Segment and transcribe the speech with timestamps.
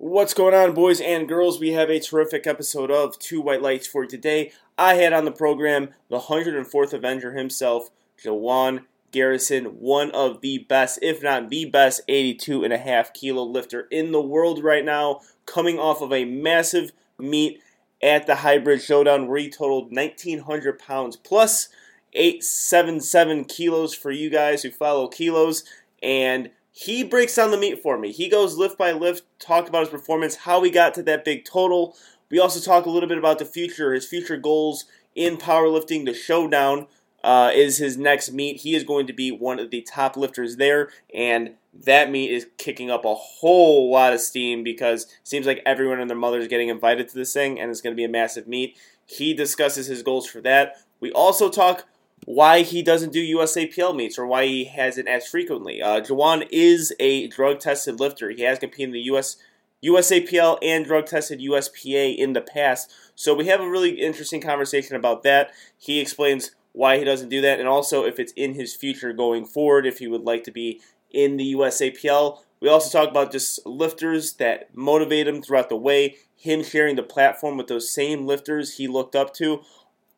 [0.00, 1.58] What's going on, boys and girls?
[1.58, 4.52] We have a terrific episode of Two White Lights for today.
[4.78, 7.90] I had on the program the 104th Avenger himself,
[8.24, 13.42] Jawan Garrison, one of the best, if not the best, 82 and a half kilo
[13.42, 17.60] lifter in the world right now, coming off of a massive meet
[18.00, 21.70] at the Hybrid Showdown where he totaled 1,900 pounds plus
[22.12, 25.64] 877 kilos for you guys who follow kilos.
[26.00, 26.50] And
[26.80, 28.12] he breaks down the meet for me.
[28.12, 31.44] He goes lift by lift, talk about his performance, how he got to that big
[31.44, 31.96] total.
[32.30, 34.84] We also talk a little bit about the future, his future goals
[35.16, 36.06] in powerlifting.
[36.06, 36.86] The showdown
[37.24, 38.60] uh, is his next meet.
[38.60, 42.46] He is going to be one of the top lifters there, and that meet is
[42.58, 46.38] kicking up a whole lot of steam because it seems like everyone and their mother
[46.38, 48.78] is getting invited to this thing, and it's going to be a massive meet.
[49.04, 50.76] He discusses his goals for that.
[51.00, 51.88] We also talk
[52.24, 55.82] why he doesn't do USAPL meets or why he hasn't as frequently.
[55.82, 58.30] Uh, Jawan is a drug tested lifter.
[58.30, 59.36] He has competed in the US
[59.82, 62.92] USAPL and drug tested USPA in the past.
[63.14, 65.52] So we have a really interesting conversation about that.
[65.76, 69.44] He explains why he doesn't do that and also if it's in his future going
[69.44, 70.80] forward, if he would like to be
[71.10, 72.38] in the USAPL.
[72.60, 77.02] We also talk about just lifters that motivate him throughout the way, him sharing the
[77.02, 79.62] platform with those same lifters he looked up to,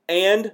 [0.09, 0.53] and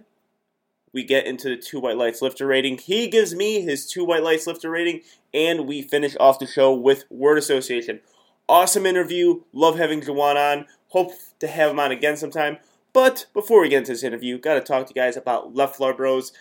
[0.96, 2.78] we get into the two white lights lifter rating.
[2.78, 5.02] He gives me his two white lights lifter rating,
[5.34, 8.00] and we finish off the show with word association.
[8.48, 9.42] Awesome interview.
[9.52, 10.66] Love having Jawan on.
[10.88, 12.56] Hope to have him on again sometime.
[12.94, 15.76] But before we get into this interview, got to talk to you guys about Left
[15.76, 16.32] Floor Bros.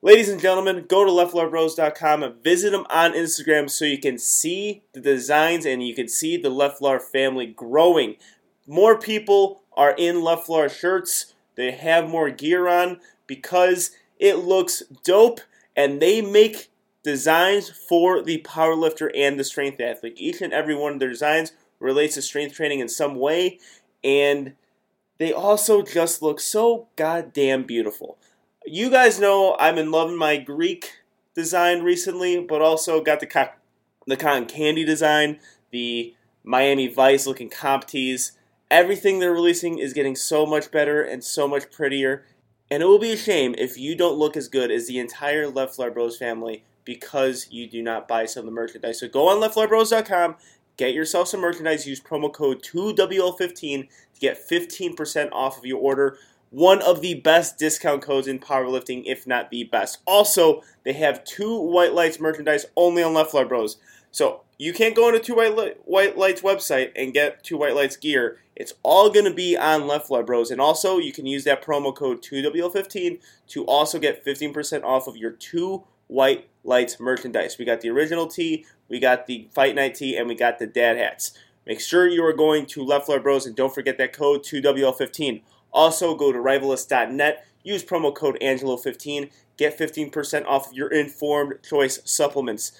[0.00, 5.02] Ladies and gentlemen, go to leftfloorbros.com, visit them on Instagram so you can see the
[5.02, 8.16] designs and you can see the Left Floor family growing.
[8.66, 11.34] More people are in Left Floor shirts.
[11.56, 15.40] They have more gear on because it looks dope
[15.76, 16.70] and they make
[17.04, 20.14] designs for the powerlifter and the strength athlete.
[20.16, 23.60] Each and every one of their designs relates to strength training in some way
[24.02, 24.54] and
[25.18, 28.18] they also just look so goddamn beautiful.
[28.64, 30.92] You guys know I'm in love with my Greek
[31.34, 33.50] design recently, but also got the co-
[34.06, 35.38] the cotton candy design,
[35.70, 36.14] the
[36.44, 38.32] Miami Vice looking comp tees.
[38.70, 42.24] Everything they're releasing is getting so much better and so much prettier,
[42.70, 45.48] and it will be a shame if you don't look as good as the entire
[45.48, 49.00] Left Floor Bros family because you do not buy some of the merchandise.
[49.00, 50.36] So go on leftfloorbros.com,
[50.76, 56.18] get yourself some merchandise, use promo code 2WL15 to get 15% off of your order.
[56.50, 59.98] One of the best discount codes in powerlifting, if not the best.
[60.06, 63.76] Also, they have two White Lights merchandise only on Left Floor Bros.
[64.10, 67.76] So you can't go on into Two White, White Lights website and get Two White
[67.76, 68.38] Lights gear.
[68.56, 70.50] It's all going to be on Left Floor Bros.
[70.50, 75.16] And also, you can use that promo code 2WL15 to also get 15% off of
[75.16, 77.56] your Two White Lights merchandise.
[77.56, 80.66] We got the original tee, we got the Fight Night tee, and we got the
[80.66, 81.32] dad hats.
[81.64, 85.42] Make sure you are going to Left Floor Bros and don't forget that code 2WL15.
[85.70, 92.00] Also, go to rivalist.net, use promo code Angelo15, get 15% off of your informed choice
[92.04, 92.72] supplements.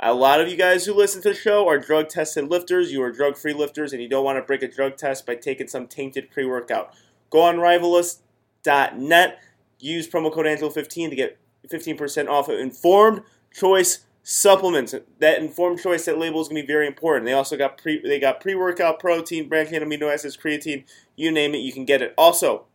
[0.00, 2.92] A lot of you guys who listen to the show are drug tested lifters.
[2.92, 5.34] You are drug free lifters, and you don't want to break a drug test by
[5.34, 6.94] taking some tainted pre workout.
[7.30, 9.40] Go on rivalist.net,
[9.80, 11.38] use promo code Angelo15 to get
[11.68, 13.22] 15% off of informed
[13.52, 14.94] choice supplements.
[15.18, 17.26] That informed choice, that label is going to be very important.
[17.26, 20.84] They also got pre they got pre workout protein, branched amino acids, creatine,
[21.16, 22.14] you name it, you can get it.
[22.16, 22.66] Also,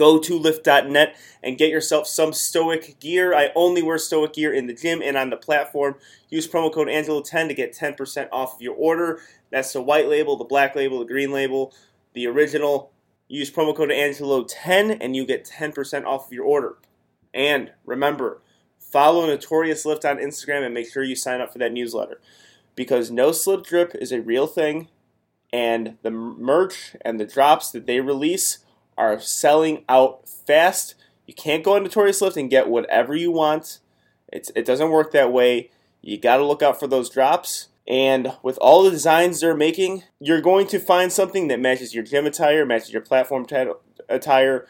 [0.00, 3.34] go to lift.net and get yourself some stoic gear.
[3.34, 5.96] I only wear stoic gear in the gym and on the platform.
[6.30, 9.20] Use promo code Angelo10 to get 10% off of your order.
[9.50, 11.74] That's the white label, the black label, the green label,
[12.14, 12.92] the original.
[13.28, 16.78] Use promo code Angelo10 and you get 10% off of your order.
[17.34, 18.40] And remember,
[18.78, 22.22] follow Notorious Lift on Instagram and make sure you sign up for that newsletter.
[22.74, 24.88] Because No Slip Drip is a real thing,
[25.52, 28.60] and the merch and the drops that they release
[29.00, 30.94] are selling out fast.
[31.26, 33.78] You can't go on Notorious Lift and get whatever you want.
[34.28, 35.70] It's, it doesn't work that way.
[36.02, 37.68] You got to look out for those drops.
[37.88, 42.04] And with all the designs they're making, you're going to find something that matches your
[42.04, 43.72] gym attire, matches your platform t-
[44.08, 44.66] attire.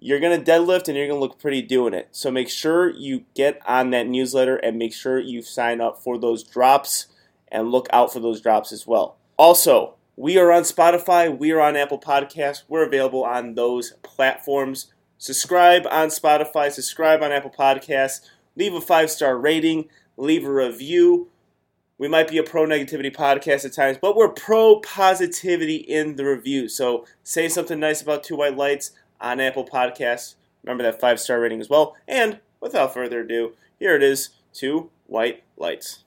[0.00, 2.08] You're going to deadlift and you're going to look pretty doing it.
[2.10, 6.18] So make sure you get on that newsletter and make sure you sign up for
[6.18, 7.08] those drops
[7.48, 9.18] and look out for those drops as well.
[9.36, 11.36] Also, we are on Spotify.
[11.36, 12.62] We are on Apple Podcasts.
[12.68, 14.92] We're available on those platforms.
[15.18, 16.70] Subscribe on Spotify.
[16.70, 18.20] Subscribe on Apple Podcasts.
[18.56, 19.88] Leave a five star rating.
[20.16, 21.28] Leave a review.
[21.98, 26.24] We might be a pro negativity podcast at times, but we're pro positivity in the
[26.24, 26.68] review.
[26.68, 30.34] So say something nice about Two White Lights on Apple Podcasts.
[30.62, 31.96] Remember that five star rating as well.
[32.06, 36.03] And without further ado, here it is Two White Lights.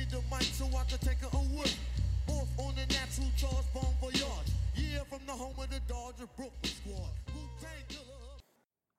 [0.00, 1.70] Me the mic so I can take it away.
[2.28, 4.22] Off on the natural charge, bon voyage.
[4.74, 7.10] Yeah, from the home of the Dodger Brooklyn squad.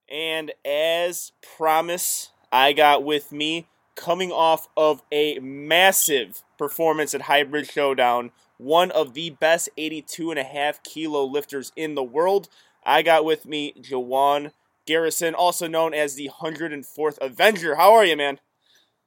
[0.10, 7.70] And as promised, I got with me coming off of a massive performance at Hybrid
[7.70, 12.50] Showdown, one of the best 82 and a half kilo lifters in the world.
[12.86, 14.52] I got with me Jawan
[14.86, 17.76] Garrison, also known as the 104th Avenger.
[17.76, 18.40] How are you, man?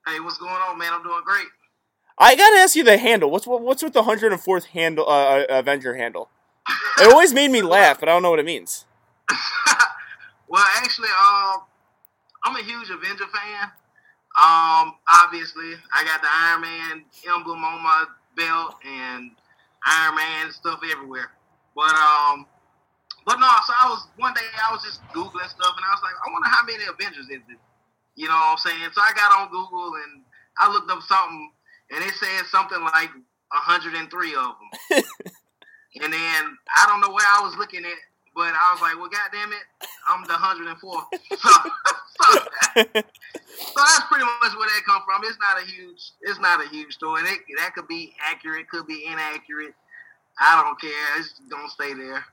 [0.07, 0.93] Hey, what's going on, man?
[0.93, 1.49] I'm doing great.
[2.19, 3.31] I gotta ask you the handle.
[3.31, 6.31] What's what's with the 104th handle uh, uh, Avenger handle?
[6.99, 8.85] It always made me laugh, but I don't know what it means.
[10.49, 11.63] well, actually, um,
[12.45, 13.71] I'm a huge Avenger fan.
[14.35, 18.05] Um, obviously, I got the Iron Man emblem on my
[18.37, 19.31] belt and
[19.87, 21.31] Iron Man stuff everywhere.
[21.75, 22.47] But um,
[23.27, 23.49] but no.
[23.67, 26.33] So I was one day I was just googling stuff, and I was like, I
[26.33, 27.59] wonder how many Avengers is it?
[28.17, 28.91] You know what I'm saying?
[28.93, 30.23] So I got on Google and
[30.59, 31.51] I looked up something,
[31.91, 33.11] and it said something like
[33.51, 35.03] 103 of them.
[36.03, 36.43] and then
[36.77, 37.99] I don't know where I was looking at,
[38.35, 40.75] but I was like, well, goddamn it, I'm the 104.
[40.81, 42.83] so, so, so
[43.77, 45.23] that's pretty much where that come from.
[45.25, 47.23] It's not a huge, it's not a huge story.
[47.23, 49.75] That, that could be accurate, could be inaccurate.
[50.39, 51.21] I don't care.
[51.21, 52.25] It's gonna stay there.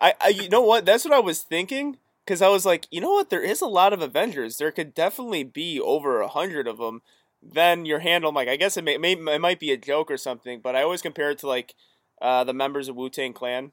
[0.00, 0.84] I, I you know what?
[0.84, 3.30] That's what I was thinking because I was like, you know what?
[3.30, 4.56] There is a lot of Avengers.
[4.56, 7.02] There could definitely be over a hundred of them.
[7.42, 10.10] Then your handle, I'm like, I guess it may, may it might be a joke
[10.10, 11.74] or something, but I always compare it to like
[12.20, 13.72] uh, the members of Wu Tang Clan.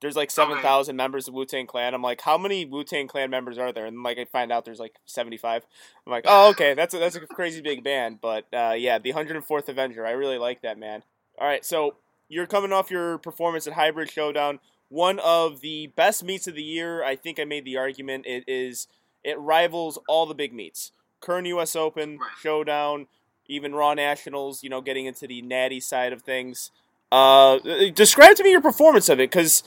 [0.00, 1.94] There's like seven thousand members of Wu Tang Clan.
[1.94, 3.86] I'm like, how many Wu Tang Clan members are there?
[3.86, 5.64] And like, I find out there's like seventy five.
[6.06, 8.20] I'm like, oh, okay, that's a, that's a crazy big band.
[8.20, 10.06] But uh, yeah, the 104th Avenger.
[10.06, 11.02] I really like that man.
[11.38, 11.96] All right, so
[12.28, 16.62] you're coming off your performance at Hybrid Showdown, one of the best meets of the
[16.62, 17.04] year.
[17.04, 18.26] I think I made the argument.
[18.26, 18.88] It is
[19.22, 20.92] it rivals all the big meets.
[21.24, 21.74] Kern U.S.
[21.74, 22.30] Open, Right.
[22.40, 23.06] Showdown,
[23.46, 24.62] even Raw Nationals.
[24.62, 26.70] You know, getting into the natty side of things.
[27.10, 27.58] Uh,
[27.94, 29.62] describe to me your performance of it, because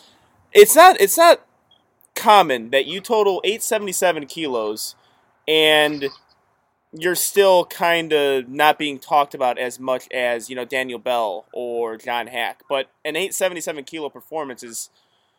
[0.54, 1.42] it's not it's not
[2.16, 4.96] common that you total 877 kilos
[5.48, 6.10] and
[6.92, 11.46] you're still kind of not being talked about as much as you know Daniel Bell
[11.54, 12.62] or John Haack.
[12.68, 14.90] But an 877 kilo performance is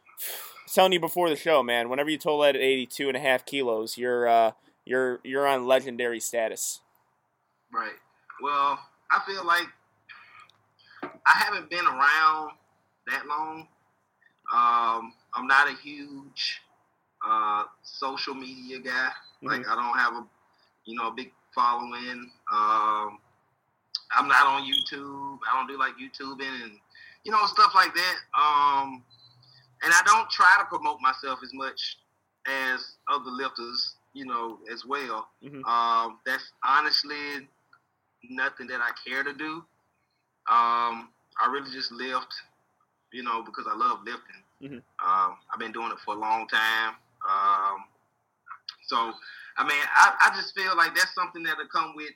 [0.72, 1.88] telling you before the show, man.
[1.88, 4.52] Whenever you total that at 82 and a half kilos, you're uh,
[4.88, 6.80] you're you're on legendary status.
[7.72, 7.92] Right.
[8.42, 8.78] Well,
[9.10, 9.66] I feel like
[11.02, 12.52] I haven't been around
[13.06, 13.68] that long.
[14.52, 16.62] Um, I'm not a huge
[17.26, 19.10] uh, social media guy.
[19.42, 20.26] Like I don't have a
[20.86, 22.30] you know a big following.
[22.52, 23.18] Um,
[24.16, 25.38] I'm not on YouTube.
[25.50, 26.72] I don't do like YouTubing and
[27.24, 28.16] you know stuff like that.
[28.38, 29.02] Um,
[29.82, 31.98] and I don't try to promote myself as much
[32.46, 35.28] as other lifters, you know, as well.
[35.42, 35.64] Mhm.
[35.64, 37.48] Um, that's honestly
[38.28, 39.64] nothing that I care to do.
[40.48, 42.34] Um, I really just lift,
[43.12, 44.42] you know, because I love lifting.
[44.60, 44.82] Mhm.
[44.98, 46.96] Um, I've been doing it for a long time.
[47.28, 47.84] Um,
[48.86, 49.14] so,
[49.56, 52.14] I mean, I, I just feel like that's something that'll come with,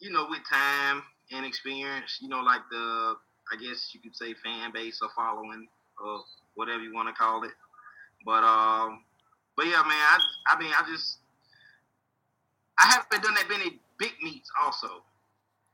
[0.00, 2.18] you know, with time and experience.
[2.20, 3.16] You know, like the,
[3.52, 5.68] I guess you could say fan base or following
[6.02, 6.24] or
[6.54, 7.52] whatever you want to call it.
[8.24, 9.04] But um,
[9.56, 10.18] but yeah, man, I
[10.48, 11.18] I mean, I just
[12.78, 14.50] I haven't been done that many big meets.
[14.62, 15.02] Also,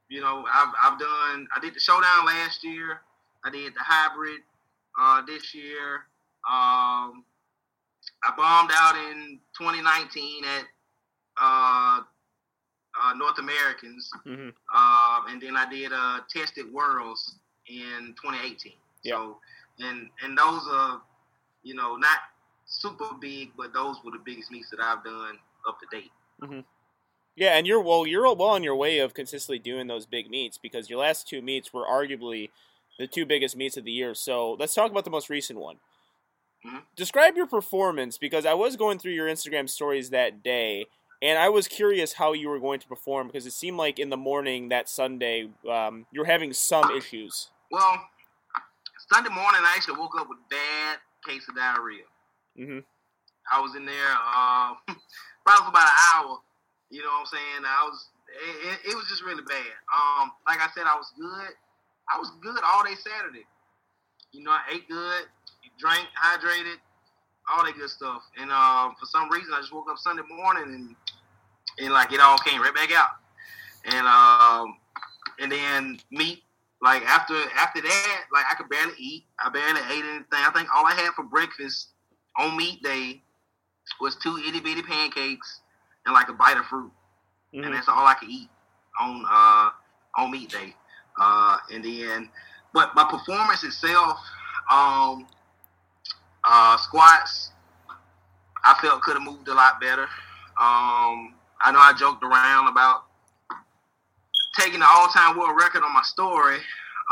[0.08, 3.00] you know, I've I've done I did the showdown last year.
[3.44, 4.40] I did the hybrid
[5.00, 6.04] uh, this year.
[6.48, 7.24] Um,
[8.24, 10.64] I bombed out in 2019 at
[11.40, 12.00] uh,
[13.00, 14.52] uh, North Americans, Mhm.
[14.74, 17.36] um, and then I did uh, Tested Worlds
[17.68, 18.72] in 2018.
[19.04, 19.14] Yeah.
[19.14, 19.38] So,
[19.78, 21.00] and and those are,
[21.62, 22.18] you know, not
[22.68, 26.12] super big, but those were the biggest meets that I've done up to date.
[27.34, 28.06] Yeah, and you're well.
[28.06, 31.40] You're well on your way of consistently doing those big meets because your last two
[31.40, 32.50] meets were arguably
[32.98, 34.14] the two biggest meets of the year.
[34.14, 35.76] So let's talk about the most recent one.
[36.66, 36.82] Mhm.
[36.96, 40.86] Describe your performance because I was going through your Instagram stories that day,
[41.22, 44.10] and I was curious how you were going to perform because it seemed like in
[44.10, 47.50] the morning that Sunday um, you were having some issues.
[47.70, 48.08] Well,
[49.12, 52.04] Sunday morning I actually woke up with bad case of diarrhea.
[52.58, 52.80] Hmm
[53.50, 54.74] I was in there uh,
[55.46, 56.38] probably for about an hour.
[56.90, 57.62] You know what I'm saying?
[57.64, 59.72] I was it, it, was just really bad.
[59.88, 61.52] Um, like I said, I was good.
[62.12, 63.46] I was good all day Saturday.
[64.32, 65.24] You know, I ate good,
[65.78, 66.76] drank, hydrated,
[67.50, 68.22] all that good stuff.
[68.38, 70.96] And uh, for some reason, I just woke up Sunday morning and
[71.78, 73.16] and like it all came right back out.
[73.84, 74.76] And um,
[75.40, 76.42] and then meet
[76.82, 79.24] like after after that, like I could barely eat.
[79.42, 80.26] I barely ate anything.
[80.32, 81.88] I think all I had for breakfast
[82.38, 83.22] on meat day
[84.00, 85.60] was two itty bitty pancakes
[86.06, 86.92] and like a bite of fruit,
[87.54, 87.66] Mhm.
[87.66, 88.48] and that's all I could eat
[89.00, 89.70] on uh
[90.16, 90.74] on meat day.
[91.20, 92.30] Uh, and then,
[92.72, 94.20] but my performance itself,
[94.70, 95.26] um,
[96.44, 97.50] uh, squats,
[98.64, 100.04] I felt could have moved a lot better.
[100.56, 103.04] Um, I know I joked around about
[104.58, 106.58] taking the all-time world record on my story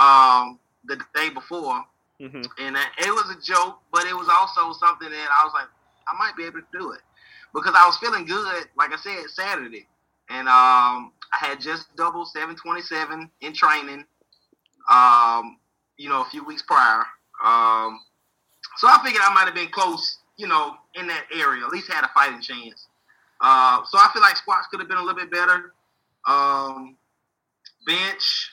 [0.00, 1.84] um, the day before,
[2.20, 2.46] Mhm.
[2.58, 5.68] and that- it was a joke, but it was also something that I was like,
[6.08, 7.02] I might be able to do it
[7.52, 8.70] because I was feeling good.
[8.76, 9.88] Like I said, Saturday,
[10.28, 14.06] and um, I had just doubled 727 in training.
[14.88, 15.58] Um,
[15.96, 17.04] you know, a few weeks prior.
[17.42, 18.04] Um,
[18.76, 20.18] so I figured I might have been close.
[20.36, 22.86] You know, in that area, at least had a fighting chance.
[23.40, 25.74] Uh, so I feel like squats could have been a little bit better.
[26.26, 26.96] Um,
[27.86, 28.50] bench.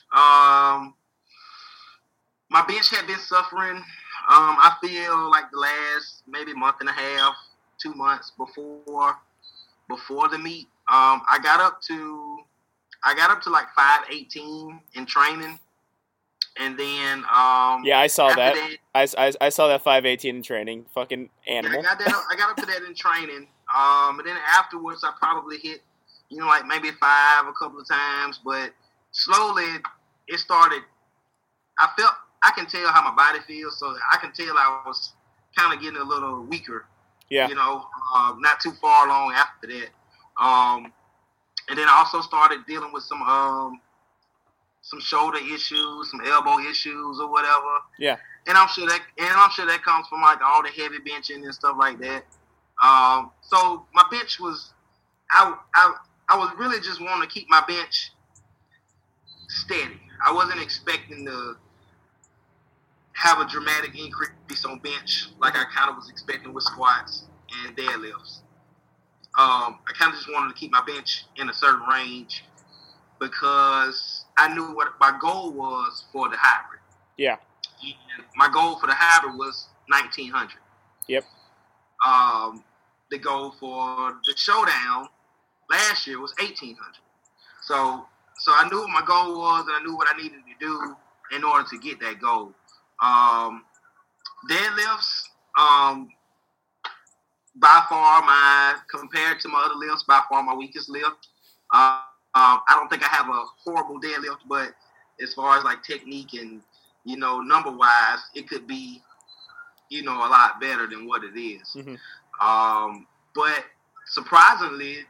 [2.53, 3.77] My bench had been suffering.
[3.77, 3.83] Um,
[4.29, 7.33] I feel like the last maybe month and a half,
[7.81, 9.17] two months before
[9.89, 10.67] before the meet.
[10.87, 12.37] Um, I got up to
[13.03, 15.59] I got up to like five eighteen in training,
[16.59, 18.77] and then um, Yeah, I saw after that.
[18.93, 20.85] I, I, I saw that 518 in training.
[20.93, 21.79] Fucking yeah, animal.
[21.79, 22.23] I got that.
[22.31, 23.47] I got up to that in training.
[23.75, 25.81] Um, and then afterwards, I probably hit,
[26.29, 28.39] you know, like maybe five a couple of times.
[28.45, 28.71] But
[29.11, 29.65] slowly,
[30.27, 30.83] it started.
[31.79, 35.13] I felt I can tell how my body feels, so I can tell I was
[35.57, 36.85] kind of getting a little weaker.
[37.29, 37.47] Yeah.
[37.47, 39.89] You know, uh, not too far along after that.
[40.43, 40.91] Um,
[41.69, 43.79] and then I also started dealing with some um,
[44.81, 48.17] some shoulder issues, some elbow issues, or whatever Yeah.
[48.47, 51.43] and I'm sure that and I'm sure that comes from like all the heavy benching
[51.43, 52.25] and stuff like that.
[52.83, 54.73] Um, so my bench was,
[55.31, 55.93] I, I
[56.33, 58.11] I was really just wanting to keep my bench
[59.47, 59.99] steady.
[60.25, 61.55] I wasn't expecting to
[63.13, 67.25] have a dramatic increase on bench like I kind of was expecting with squats
[67.65, 68.39] and deadlifts.
[69.37, 72.43] Um, I kind of just wanted to keep my bench in a certain range
[73.19, 76.81] because I knew what my goal was for the hybrid.
[77.17, 77.37] Yeah.
[77.83, 80.51] And my goal for the hybrid was 1900.
[81.07, 81.23] Yep.
[82.05, 82.63] Um,
[83.09, 85.07] the goal for the showdown
[85.69, 86.77] last year was 1800.
[87.61, 88.05] So,
[88.39, 90.95] so I knew what my goal was, and I knew what I needed to do
[91.35, 92.53] in order to get that goal.
[93.03, 93.65] Um,
[94.49, 95.23] deadlifts,
[95.59, 96.09] um,
[97.55, 101.27] by far my compared to my other lifts, by far my weakest lift.
[101.71, 102.01] Uh,
[102.35, 104.73] um, I don't think I have a horrible deadlift, but
[105.21, 106.61] as far as like technique and
[107.05, 109.01] you know number wise, it could be
[109.89, 111.75] you know a lot better than what it is.
[111.75, 111.99] Mhm.
[112.41, 113.65] Um, but
[114.07, 115.05] surprisingly,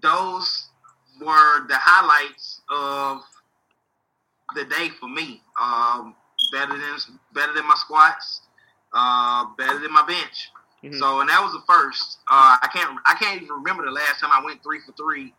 [0.00, 0.68] those
[1.20, 3.22] were the highlights of
[4.54, 5.42] the day for me.
[5.60, 6.16] Um,
[6.52, 6.98] better than
[7.32, 8.42] better than my squats,
[8.92, 10.50] uh, better than my bench.
[10.84, 10.98] Mhm.
[10.98, 12.18] So, and that was the first.
[12.28, 15.34] Uh, I can't I can't even remember the last time I went three for three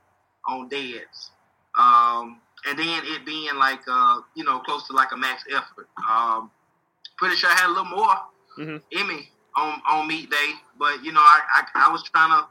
[0.48, 1.32] on deads.
[1.78, 5.88] Um, and then it being like uh, you know close to like a max effort.
[6.10, 6.52] Um,
[7.18, 8.16] pretty sure I had a little more
[8.58, 8.82] Mhm.
[8.92, 11.42] in me on on meet day, but you know I,
[11.76, 12.48] I I was trying to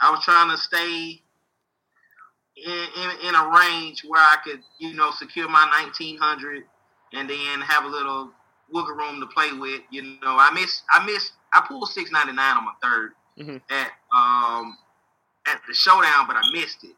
[0.00, 1.22] I was trying to stay
[2.56, 6.64] in, in in a range where I could you know secure my 1900
[7.14, 8.30] and then have a little
[8.70, 9.82] wiggle room to play with.
[9.90, 13.60] You know I missed I missed I pulled 699 on my 3rd Mhm.
[13.70, 14.76] at um
[15.46, 16.96] at the showdown, but I missed it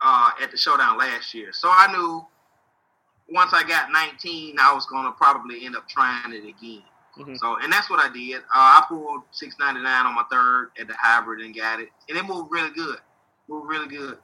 [0.00, 1.52] uh, at the showdown last year.
[1.52, 2.26] So I knew
[3.30, 6.82] once I got 19, I was going to probably end up trying it again.
[7.16, 7.36] Mhm.
[7.38, 8.40] So, and that's what I did.
[8.42, 12.24] Uh, I pulled 699 on my third at the hybrid and got it, and it
[12.24, 12.98] moved really good.
[13.48, 14.18] Moved really good.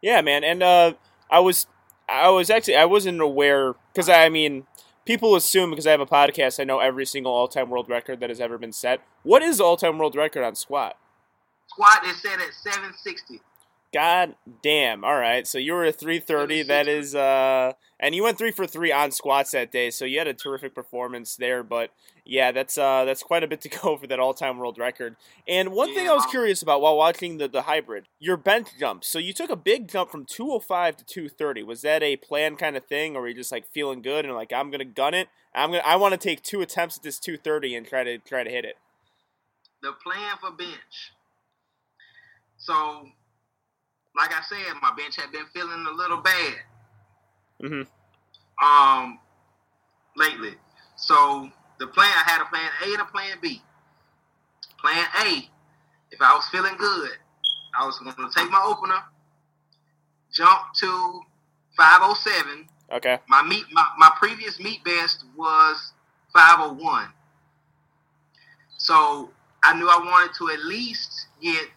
[0.00, 0.94] Yeah, man, and uh,
[1.30, 1.66] I was,
[2.14, 4.66] I was actually, I wasn't aware because I mean,
[5.04, 8.30] people assume because I have a podcast, I know every single all-time world record that
[8.30, 9.00] has ever been set.
[9.22, 10.96] What is all-time world record on squat?
[11.66, 13.40] Squat is set at 760.
[13.94, 15.04] God damn!
[15.04, 16.64] All right, so you were a three thirty.
[16.64, 20.18] That is, uh, and you went three for three on squats that day, so you
[20.18, 21.62] had a terrific performance there.
[21.62, 21.90] But
[22.24, 25.14] yeah, that's uh, that's quite a bit to go for that all-time world record.
[25.46, 29.04] And one thing I was curious about while watching the the hybrid, your bench jump.
[29.04, 31.62] So you took a big jump from two hundred five to two thirty.
[31.62, 34.34] Was that a planned kind of thing, or were you just like feeling good and
[34.34, 35.28] like I'm gonna gun it?
[35.54, 38.18] I'm gonna I want to take two attempts at this two thirty and try to
[38.18, 38.74] try to hit it.
[39.82, 41.12] The plan for bench.
[42.56, 43.10] So,
[44.16, 46.54] like I said, my bench had been feeling a little bad.
[47.62, 48.66] Mm-hmm.
[48.66, 49.18] um
[50.16, 50.54] lately.
[50.96, 53.62] So the plan I had a plan A and a plan B.
[54.80, 55.48] Plan A,
[56.10, 57.10] if I was feeling good,
[57.78, 58.98] I was gonna take my opener,
[60.32, 61.20] jump to
[61.76, 62.68] 507.
[62.92, 63.18] Okay.
[63.28, 65.92] My meet my, my previous meet best was
[66.32, 67.06] 501.
[68.76, 69.30] So
[69.62, 71.68] I knew I wanted to at least get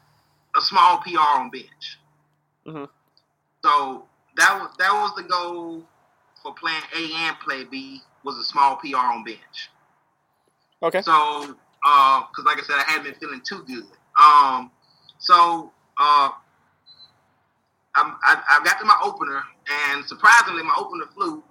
[0.55, 1.97] a small PR on bench.
[2.67, 2.89] Mhm.
[3.63, 4.05] So
[4.35, 5.83] that was that was the goal
[6.43, 9.69] for plan A and play B was a small PR on bench.
[10.83, 11.01] Okay.
[11.01, 13.85] So, because like I said, I hadn't been feeling too good.
[14.21, 14.71] Um,
[15.17, 16.29] so uh,
[17.95, 19.41] I'm, I, I got to my opener,
[19.89, 21.43] and surprisingly, my opener flew.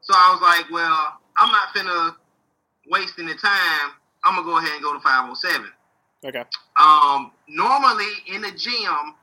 [0.00, 2.14] So I was like, well, I'm not finna
[2.90, 3.90] waste any time.
[4.24, 5.68] I'm gonna go ahead and go to 507.
[6.24, 6.44] Okay.
[6.80, 9.14] Um, normally in the gym,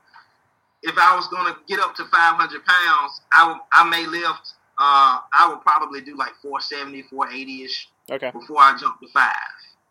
[0.84, 4.54] if I was gonna get up to 500 pounds, I would I may lift.
[4.78, 8.30] Uh, I would probably do like 470, 480 ish Okay.
[8.32, 9.32] before I jump to five.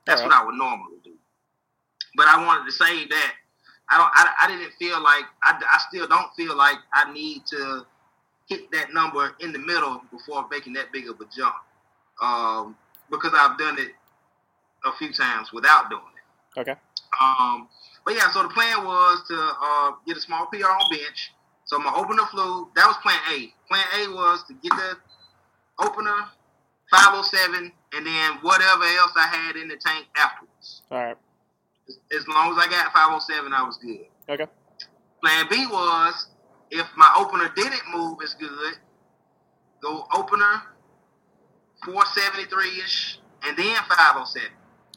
[0.06, 1.12] That's All what I would normally do.
[2.16, 3.32] But I wanted to say that
[3.90, 4.10] I don't.
[4.14, 7.86] I, I didn't feel like I, I still don't feel like I need to
[8.48, 11.54] hit that number in the middle before making that big of a jump.
[12.22, 12.76] Um,
[13.10, 13.90] because I've done it
[14.84, 16.02] a few times without doing
[16.56, 16.60] it.
[16.60, 16.74] Okay.
[17.20, 17.68] Um,
[18.04, 21.32] but yeah, so the plan was to uh, get a small PR on bench.
[21.64, 22.68] So my opener flew.
[22.76, 23.52] That was plan A.
[23.68, 24.96] Plan A was to get the
[25.78, 26.14] opener
[26.90, 30.82] 507, and then whatever else I had in the tank afterwards.
[30.90, 31.16] All right.
[31.88, 34.06] As- As long as I got 507, I was good.
[34.28, 34.46] Okay.
[35.22, 36.28] Plan B was
[36.70, 38.74] if my opener didn't move as good,
[39.82, 40.62] go opener
[41.84, 44.48] 473 ish, and then 507.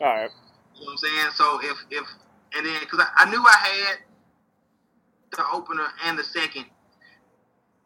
[0.02, 0.30] All right.
[0.76, 1.32] You know what I'm saying?
[1.36, 2.08] So if if
[2.56, 3.98] and then because I, I knew I had
[5.32, 6.66] the opener and the second,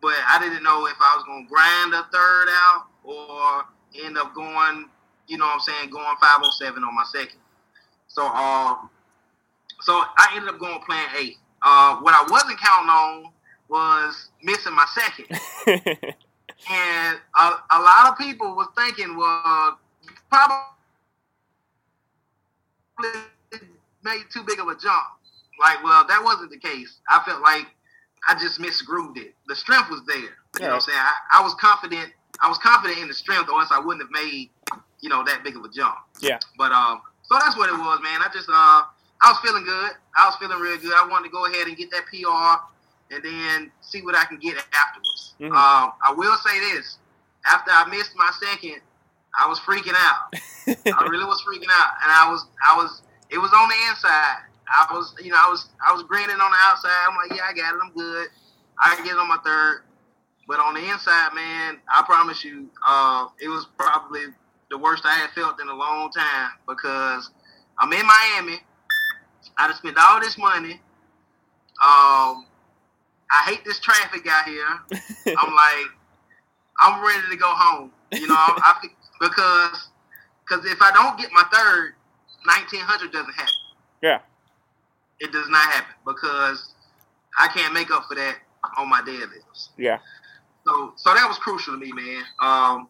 [0.02, 3.66] but I didn't know if I was gonna grind a third out or
[4.06, 4.90] end up going,
[5.28, 7.40] you know what I'm saying, going 507 on my second.
[8.08, 8.76] So uh,
[9.82, 11.36] so I ended up going plan A.
[11.64, 13.32] Uh, what I wasn't counting on
[13.68, 16.16] was missing my second.
[16.70, 19.80] And a, a lot of people was thinking, well,
[20.30, 20.58] probably
[24.04, 25.06] made too big of a jump.
[25.60, 26.98] Like, well, that wasn't the case.
[27.10, 27.68] I felt like
[28.28, 29.36] I just misgrooved it.
[29.48, 30.18] The strength was there.
[30.18, 30.98] You know what I'm saying?
[30.98, 32.12] I, I was confident.
[32.42, 34.50] I was confident in the strength, or else I wouldn't have made,
[35.00, 35.96] you know, that big of a jump.
[36.20, 36.40] Yeah.
[36.58, 38.22] But um, so that's what it was, man.
[38.22, 38.84] I just uh,
[39.22, 39.92] I was feeling good.
[40.18, 40.94] I was feeling real good.
[40.94, 44.38] I wanted to go ahead and get that PR, and then see what I can
[44.40, 45.36] get afterwards.
[45.40, 45.52] Mhm.
[45.52, 46.98] Um, I will say this:
[47.46, 48.82] after I missed my second,
[49.40, 50.34] I was freaking out.
[50.68, 54.44] I really was freaking out, and I was, I was, it was on the inside.
[54.68, 56.92] I was, you know, I was, I was grinning on the outside.
[57.10, 57.80] I'm like, yeah, I got it.
[57.84, 58.28] I'm good.
[58.80, 59.84] I can get on my third,
[60.48, 64.22] but on the inside, man, I promise you, uh, it was probably
[64.70, 67.30] the worst I had felt in a long time because
[67.78, 68.60] I'm in Miami.
[69.58, 70.74] I just spent all this money.
[71.84, 72.46] Um,
[73.32, 74.66] I hate this traffic out here.
[75.38, 75.88] I'm like,
[76.80, 77.92] I'm ready to go home.
[78.12, 78.88] You know, I, I
[79.20, 79.90] because
[80.48, 81.94] because if I don't get my third,
[82.46, 83.54] 1900 doesn't happen.
[84.02, 84.20] Yeah.
[85.20, 86.74] It does not happen because
[87.38, 88.38] I can't make up for that
[88.78, 89.70] on my deadlifts.
[89.78, 90.00] yeah.
[90.66, 92.24] So so that was crucial to me, man.
[92.40, 92.90] Um,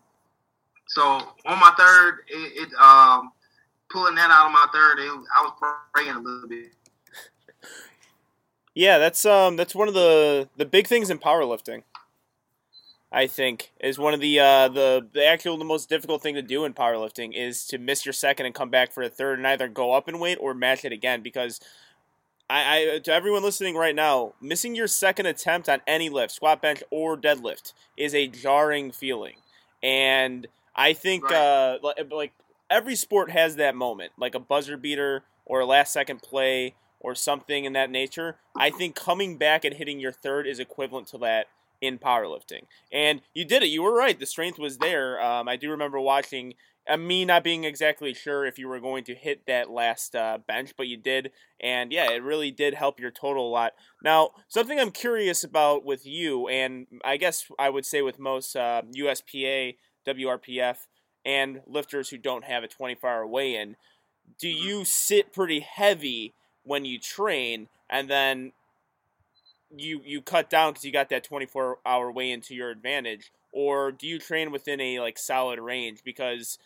[0.87, 3.31] so on my third, it, it um
[3.89, 6.73] pulling that out on my third, it, I was praying a little bit.
[8.73, 11.83] Yeah, that's um that's one of the the big things in powerlifting.
[13.11, 16.41] I think is one of the uh the the actual the most difficult thing to
[16.41, 19.47] do in powerlifting is to miss your second and come back for a third and
[19.47, 21.59] either go up in weight or match it again because
[22.49, 26.61] I, I to everyone listening right now, missing your second attempt on any lift, squat,
[26.61, 29.35] bench, or deadlift is a jarring feeling,
[29.81, 31.35] and I think Right.
[31.35, 32.31] uh like, like
[32.69, 37.15] every sport has that moment, like a buzzer beater or a last second play or
[37.15, 38.37] something in that nature.
[38.55, 41.47] I think coming back and hitting your third is equivalent to that
[41.81, 42.61] in powerlifting.
[42.91, 43.67] And you did it.
[43.67, 44.17] You were right.
[44.17, 45.21] The strength was there.
[45.21, 46.53] Um, I do remember watching.
[46.89, 50.39] Uh, me not being exactly sure if you were going to hit that last uh,
[50.47, 53.73] bench, but you did, and yeah, it really did help your total a lot.
[54.03, 58.55] Now, something I'm curious about with you, and I guess I would say with most
[58.55, 59.75] uh, USPA,
[60.07, 60.87] WRPF,
[61.23, 63.75] and lifters who don't have a 24-hour weigh-in,
[64.39, 68.53] do you sit pretty heavy when you train, and then
[69.75, 73.91] you you cut down because you got that 24 hour weigh into your advantage or
[73.91, 76.03] do you train within a like solid range?
[76.03, 76.57] Because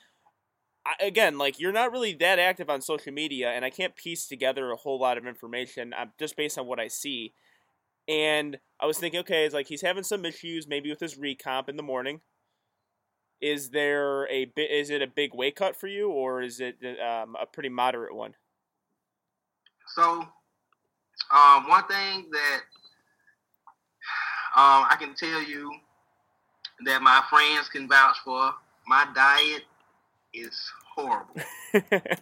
[0.85, 4.27] I, again like you're not really that active on social media and i can't piece
[4.27, 7.33] together a whole lot of information um, just based on what i see.
[8.07, 11.69] And i was thinking okay it's like he's having some issues maybe with his recomp
[11.69, 12.21] in the morning.
[13.41, 16.77] Is there a bit is it a big weight cut for you or is it
[16.99, 18.35] um, a pretty moderate one?
[19.95, 20.27] So,
[21.31, 22.61] um, one thing that
[24.55, 25.71] Um, I can tell you
[26.85, 28.53] that my friends can vouch for
[28.87, 29.63] my diet
[30.33, 31.35] is horrible.
[31.73, 32.17] it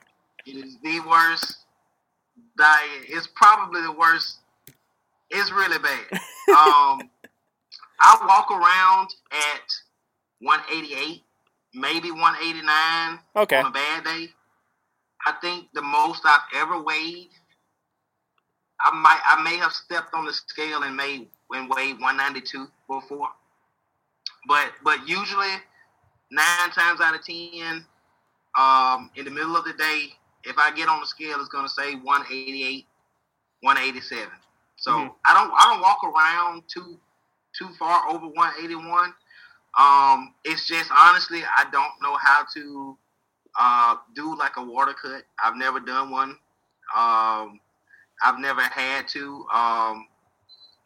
[0.46, 1.58] is the worst
[2.58, 3.06] diet.
[3.08, 4.40] It's probably the worst.
[5.30, 6.20] It's really bad.
[6.50, 7.10] Um,
[8.02, 9.72] I walk around at
[10.42, 11.22] 188,
[11.74, 13.60] maybe 189 okay.
[13.60, 14.28] on a bad day.
[15.26, 17.30] I think the most I've ever weighed,
[18.82, 23.30] I might I may have stepped on the scale and made and weighed 192 before.
[24.48, 25.54] But but usually
[26.32, 27.86] nine times out of ten,
[28.58, 30.14] um, in the middle of the day,
[30.44, 32.88] if I get on the scale, it's gonna say 188,
[33.62, 34.32] 187.
[34.78, 35.16] So Mhm.
[35.26, 37.00] I don't I don't walk around too
[37.58, 39.16] too far over 181.
[39.78, 42.98] Um, it's just honestly I don't know how to
[43.56, 45.24] uh, do like a water cut.
[45.44, 46.32] I've never done one.
[46.96, 47.60] Um,
[48.24, 49.48] I've never had to.
[49.54, 50.08] Um,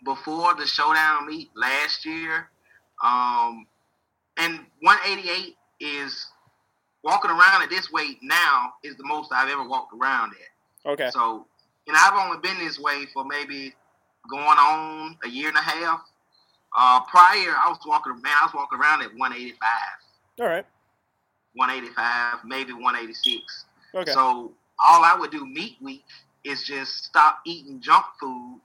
[0.03, 2.49] before the showdown meet last year,
[3.03, 3.65] um,
[4.37, 6.27] and 188 is
[7.03, 10.91] walking around at this weight now is the most I've ever walked around at.
[10.91, 11.09] Okay.
[11.11, 11.45] So,
[11.87, 13.73] and I've only been this way for maybe
[14.29, 16.01] going on a year and a half.
[16.77, 19.59] Uh, prior, I was walking, man, I was walking around at 185,
[20.41, 20.65] All right.
[21.55, 23.65] 185, maybe 186.
[23.95, 24.11] Okay.
[24.11, 24.51] So
[24.85, 26.03] all I would do meat week
[26.43, 28.61] is just stop eating junk food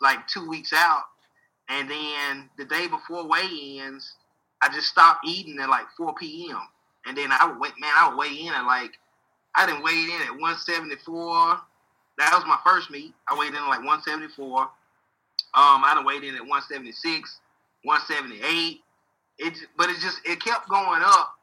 [0.00, 1.04] like two weeks out,
[1.68, 4.14] and then the day before weigh-ins,
[4.62, 6.60] I just stopped eating at like 4 p.m.
[7.06, 8.92] And then I would wait, man, I would weigh in at like
[9.54, 11.60] I didn't weigh in at 174.
[12.18, 13.14] That was my first meet.
[13.28, 14.68] I weighed in at like 174.
[15.56, 17.40] Um, I done weighed in at 176,
[17.82, 18.80] 178.
[19.38, 21.34] It, but it just it kept going up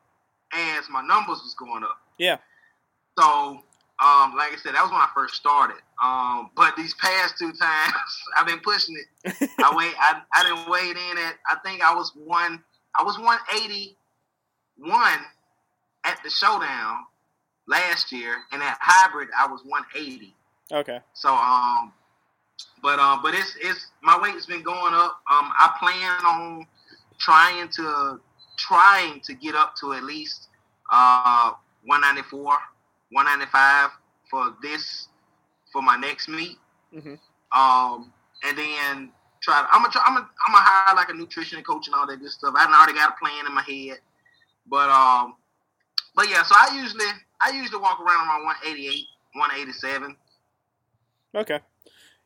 [0.54, 1.98] as my numbers was going up.
[2.18, 2.38] Yeah.
[3.18, 3.64] So,
[4.04, 5.78] um, like I said, that was when I first started.
[6.04, 7.94] Um, but these past two times,
[8.38, 9.50] I've been pushing it.
[9.60, 11.36] I weigh, I, I didn't weigh it in at.
[11.50, 12.62] I think I was one.
[12.98, 13.98] I was one eighty
[14.78, 15.20] one
[16.04, 17.06] at the showdown
[17.68, 20.36] last year, and at hybrid I was one eighty.
[20.72, 21.00] Okay.
[21.14, 21.94] So, um,
[22.82, 25.22] but um, but it's it's my weight's been going up.
[25.32, 26.68] Um, I plan on
[27.20, 28.20] trying to
[28.58, 30.50] trying to get up to at least
[30.92, 31.54] uh
[31.86, 32.44] 194,
[33.12, 33.90] 195
[34.30, 35.08] for this
[35.74, 36.58] for my next meet.
[36.94, 37.20] Mhm.
[37.52, 39.68] Um, and then try.
[39.72, 40.04] I'm gonna try.
[40.06, 42.54] I'm gonna I'm gonna hire like a nutrition coach and all that good stuff.
[42.56, 44.00] I already got a plan in my head,
[44.68, 45.36] but um,
[46.16, 46.44] but yeah.
[46.44, 47.06] So I usually
[47.42, 50.16] I usually walk around around 188, 187.
[51.36, 51.60] Okay.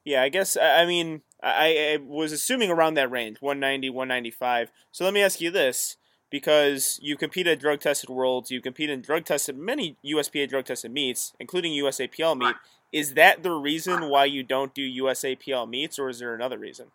[0.03, 4.71] Yeah, I guess I I mean I, I was assuming around that range, 190, 195.
[4.91, 5.97] So let me ask you this,
[6.29, 10.65] because you compete at drug tested worlds, you compete in drug tested many USPA drug
[10.65, 12.45] tested meets, including USAPL meet.
[12.45, 12.55] Right.
[12.91, 16.87] Is that the reason why you don't do USAPL meets, or is there another reason?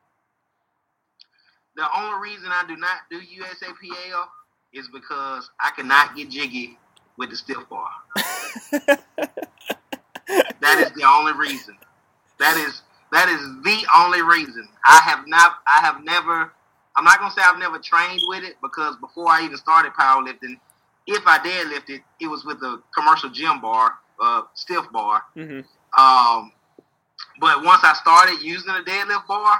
[1.76, 4.24] The only reason I do not do USAPL
[4.72, 6.78] is because I cannot get jiggy
[7.18, 7.90] with the stiff bar.
[10.60, 11.76] That is the only reason.
[12.38, 14.68] That is that is the only reason.
[14.86, 16.52] I have not I have never
[16.96, 20.58] I'm not gonna say I've never trained with it because before I even started powerlifting,
[21.06, 25.22] if I deadlifted, it was with a commercial gym bar, uh, stiff bar.
[25.34, 25.60] hmm
[25.98, 26.52] Um,
[27.40, 29.54] but once I started using a deadlift bar,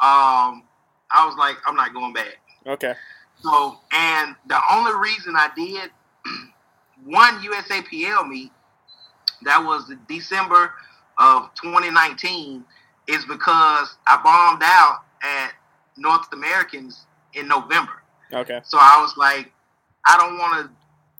[0.00, 0.64] um,
[1.10, 2.38] I was like, I'm not going back.
[2.66, 2.94] Okay.
[3.42, 5.90] So, and the only reason I did
[7.04, 8.50] one USAPL meet,
[9.42, 10.72] that was the December
[11.18, 12.64] of 2019,
[13.06, 15.52] is because I bombed out at
[15.96, 18.02] North Americans in November.
[18.32, 18.60] Okay.
[18.64, 19.52] So I was like,
[20.06, 20.70] I don't want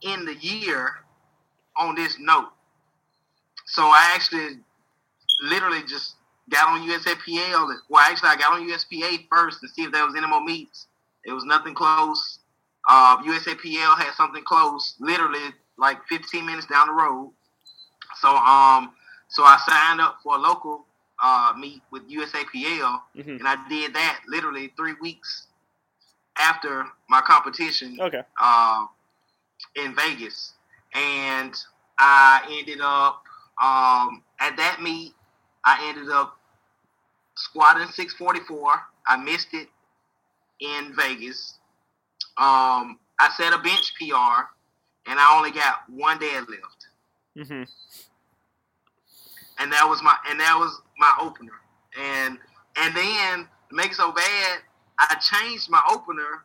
[0.03, 0.91] to end the year
[1.77, 2.54] on this note.
[3.75, 4.59] So I actually
[5.43, 6.15] literally just
[6.49, 7.75] got on USAPL.
[7.89, 10.87] Well, actually, I got on USPA first to see if there was any more meets.
[11.25, 12.39] There was nothing close.
[12.89, 15.41] Uh, USAPL had something close, literally
[15.77, 17.33] like 15 minutes down the road.
[18.21, 18.93] So um,
[19.29, 20.85] so I signed up for a local
[21.21, 25.49] uh, meet with USAPL, hmm and I did that literally three weeks
[26.39, 28.23] after my competition Okay.
[28.41, 28.87] uh,
[29.75, 30.53] in Vegas,
[30.95, 31.53] and
[31.99, 33.25] I ended up
[33.63, 35.13] um, at that meet.
[35.65, 36.39] I ended up
[37.37, 38.73] squatting 644.
[39.09, 39.69] I missed it
[40.61, 41.59] in Vegas.
[42.37, 44.45] Um, I set a bench PR,
[45.07, 46.89] and I only got one deadlift,
[47.37, 47.63] hmm
[49.59, 51.53] and that was my and that was my opener.
[51.99, 52.39] And
[52.77, 54.59] and then to make it so bad,
[54.99, 56.45] I changed my opener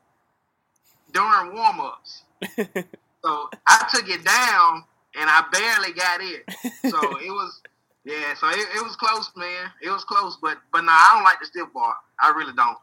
[1.11, 2.23] during warm ups.
[3.21, 6.45] So I took it down and I barely got it.
[6.85, 7.61] So it was
[8.05, 9.71] yeah, so it, it was close, man.
[9.81, 11.95] It was close, but but no, I don't like the stiff bar.
[12.21, 12.77] I really don't.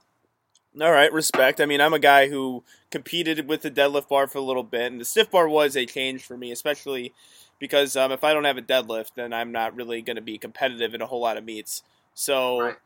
[0.80, 1.60] All right, respect.
[1.60, 4.92] I mean, I'm a guy who competed with the deadlift bar for a little bit,
[4.92, 7.14] and the stiff bar was a change for me, especially
[7.58, 10.36] because um, if I don't have a deadlift, then I'm not really going to be
[10.36, 11.82] competitive in a whole lot of meets.
[12.12, 12.76] So Right.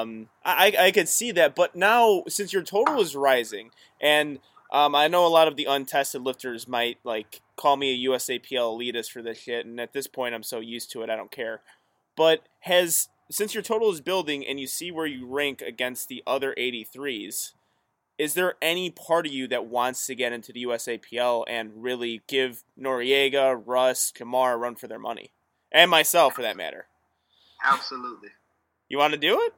[0.00, 1.54] um, I, I could see that.
[1.54, 3.70] But now, since your total is rising,
[4.00, 4.40] and
[4.72, 8.50] um, I know a lot of the untested lifters might like call me a USAPL
[8.78, 11.30] elitist for this shit, and at this point, I'm so used to it, I don't
[11.30, 11.60] care.
[12.16, 16.22] But has since your total is building and you see where you rank against the
[16.26, 17.52] other 83s,
[18.18, 22.22] is there any part of you that wants to get into the USAPL and really
[22.26, 25.30] give Noriega, Russ, Kamar a run for their money?
[25.70, 26.86] And myself, for that matter.
[27.62, 28.30] Absolutely.
[28.88, 29.52] You want to do it?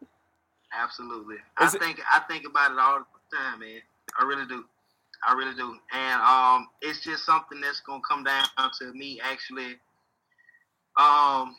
[0.76, 1.36] Absolutely.
[1.36, 3.80] Is I it- think I think about it all the time, man.
[4.18, 4.64] I really do.
[5.26, 5.76] I really do.
[5.92, 8.46] And um it's just something that's gonna come down
[8.80, 9.76] to me actually
[10.98, 11.54] um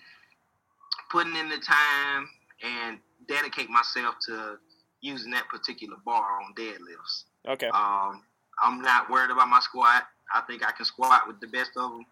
[1.12, 2.28] putting in the time
[2.64, 4.58] and dedicate myself to
[5.02, 7.24] using that particular bar on deadlifts.
[7.48, 7.68] Okay.
[7.68, 8.24] Um
[8.62, 10.04] I'm not worried about my squat.
[10.34, 12.06] I think I can squat with the best of them.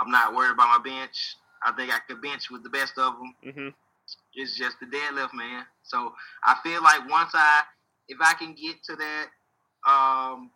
[0.00, 1.36] I'm not worried about my bench.
[1.64, 3.68] I think I could bench with the best of them hmm
[4.34, 5.64] it's just the deadlift, man.
[5.82, 7.62] So I feel like once I,
[8.08, 9.26] if I can get to that
[9.88, 10.50] um,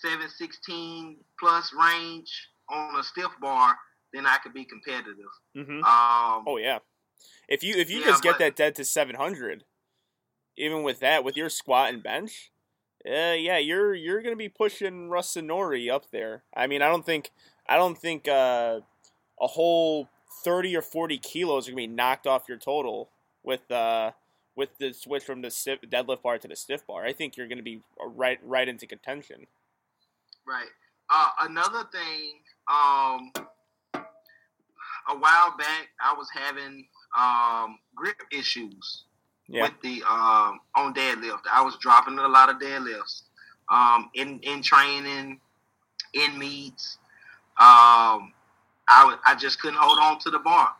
[0.00, 2.30] seven sixteen plus range
[2.70, 3.76] on a stiff bar,
[4.12, 5.26] then I could be competitive.
[5.54, 6.78] hmm Um, Oh yeah.
[7.48, 9.64] If you if you Yeah, just get but- that dead to 700,
[10.56, 12.50] even with that, with your squat and bench,
[13.06, 16.44] uh, yeah, you're you're gonna be pushing Russ and Nori up there.
[16.56, 17.30] I mean, I don't think
[17.68, 18.80] I don't think uh,
[19.40, 20.08] a whole
[20.44, 23.10] 30 or 40 kilos are gonna be knocked off your total
[23.42, 24.12] with uh
[24.54, 27.04] with the switch from the stiff, deadlift bar to the stiff bar.
[27.04, 29.46] I think you're gonna be uh, right right into contention.
[30.46, 30.68] Right.
[31.10, 32.40] Uh, another thing,
[32.72, 33.32] um,
[35.08, 36.86] a while back, I was having
[37.18, 39.04] um, grip issues
[39.48, 39.62] Yeah.
[39.64, 41.42] with the um, on deadlift.
[41.50, 43.22] I was dropping a lot of deadlifts
[43.70, 45.40] um, in in training,
[46.14, 46.98] in meets.
[47.58, 48.32] Um,
[48.88, 50.74] I I just couldn't hold on to the bar.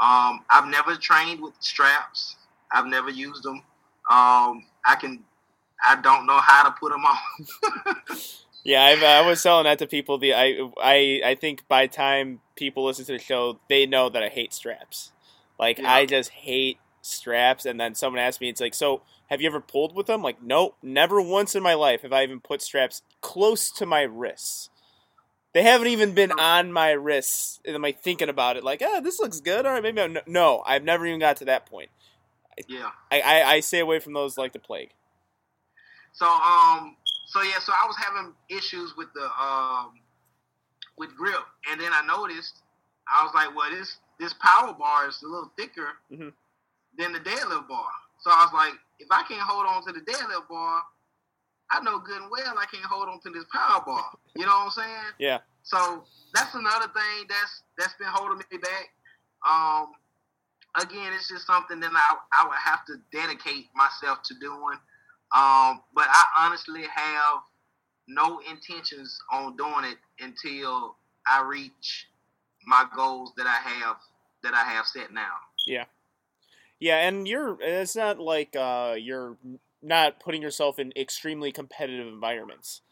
[0.00, 2.36] Um, I've never trained with straps.
[2.72, 3.62] I've never used them.
[4.10, 5.22] Um, I can.
[5.86, 8.16] I don't know how to put them on.
[8.64, 10.18] Yeah, I've, I was telling that to people.
[10.18, 14.22] The I, I I think by time people listen to the show, they know that
[14.22, 15.12] I hate straps.
[15.58, 15.92] Like Yeah.
[15.92, 17.66] I just hate straps.
[17.66, 20.22] And then someone asked me, it's like, so have you ever pulled with them?
[20.22, 24.02] Like, nope, never once in my life have I even put straps close to my
[24.02, 24.70] wrists.
[25.52, 27.60] They haven't even been on my wrists.
[27.64, 28.64] And am I thinking about it?
[28.64, 29.66] Like, ah, this looks good.
[29.66, 30.62] All right, maybe I'm, no.
[30.66, 31.90] I've never even got to that point.
[32.66, 32.90] yeah.
[33.12, 34.90] I, I, I stay away from those like the plague.
[36.12, 39.92] So um so yeah, so I was having issues with the um
[40.96, 42.62] with grip, and then I noticed
[43.08, 46.32] I was like, well, this this power bar is a little thicker Mhm.
[46.96, 47.90] than the deadlift bar.
[48.20, 50.82] So I was like, if I can't hold on to the deadlift bar,
[51.70, 54.16] I know good and well I can't hold on to this power bar.
[54.36, 55.04] You know what I'm saying?
[55.18, 55.40] Yeah.
[55.62, 58.90] So that's another thing that's that's been holding me back.
[59.48, 59.92] Um,
[60.80, 64.78] again, it's just something that I I would have to dedicate myself to doing.
[65.34, 67.40] Um, but I honestly have
[68.06, 72.06] no intentions on doing it until I reach
[72.66, 73.96] my goals that I have
[74.42, 75.32] that I have set now.
[75.66, 75.84] Yeah,
[76.78, 79.36] Yeah, and you're it's not like uh, you're
[79.82, 82.82] not putting yourself in extremely competitive environments.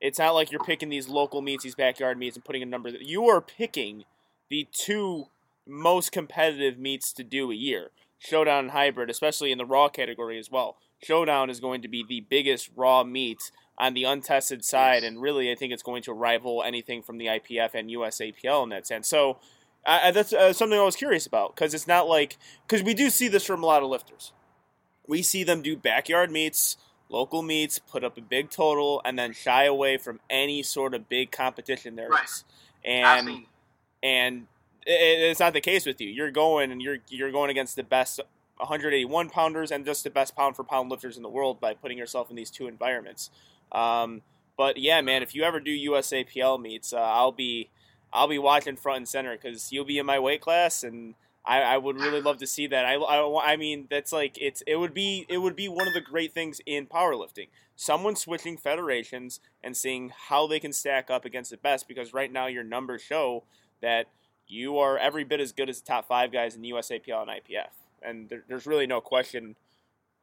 [0.00, 2.90] It's not like you're picking these local meets, these backyard meets, and putting a number.
[2.90, 4.04] You are picking
[4.48, 5.26] the two
[5.66, 7.90] most competitive meets to do a year.
[8.18, 10.76] Showdown and hybrid, especially in the raw category as well.
[11.02, 15.52] Showdown is going to be the biggest raw meet on the untested side, and really,
[15.52, 19.08] I think it's going to rival anything from the IPF and USAPL in that sense.
[19.08, 19.38] So,
[19.86, 23.10] I, that's uh, something I was curious about because it's not like because we do
[23.10, 24.32] see this from a lot of lifters.
[25.06, 26.76] We see them do backyard meets,
[27.08, 31.08] local meets, put up a big total, and then shy away from any sort of
[31.08, 32.20] big competition there Right.
[32.20, 32.28] I've
[32.84, 33.46] And
[34.02, 34.46] and
[34.86, 36.08] it, it's not the case with you.
[36.08, 38.20] You're going and you're you're going against the best
[38.58, 41.98] 181 pounders and just the best pound for pound lifters in the world by putting
[41.98, 43.30] yourself in these two environments.
[43.72, 44.22] Um,
[44.56, 47.70] but yeah, man, if you ever do USAPL meets, uh, I'll be
[48.12, 51.14] I'll be watching front and center because you'll be in my weight class and.
[51.44, 52.84] I, I would really love to see that.
[52.84, 55.94] I, I, I mean, that's like it's it would be it would be one of
[55.94, 57.48] the great things in powerlifting.
[57.74, 62.30] Someone switching federations and seeing how they can stack up against the best because right
[62.30, 63.44] now your numbers show
[63.80, 64.08] that
[64.48, 67.30] you are every bit as good as the top five guys in the USAPL and
[67.30, 67.68] IPF,
[68.02, 69.56] and there, there's really no question.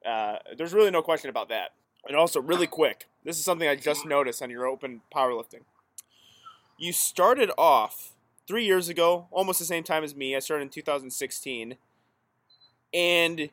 [0.05, 1.71] Uh, there's really no question about that.
[2.07, 5.61] And also, really quick, this is something I just noticed on your open powerlifting.
[6.77, 8.13] You started off
[8.47, 10.35] three years ago, almost the same time as me.
[10.35, 11.77] I started in 2016,
[12.93, 13.49] and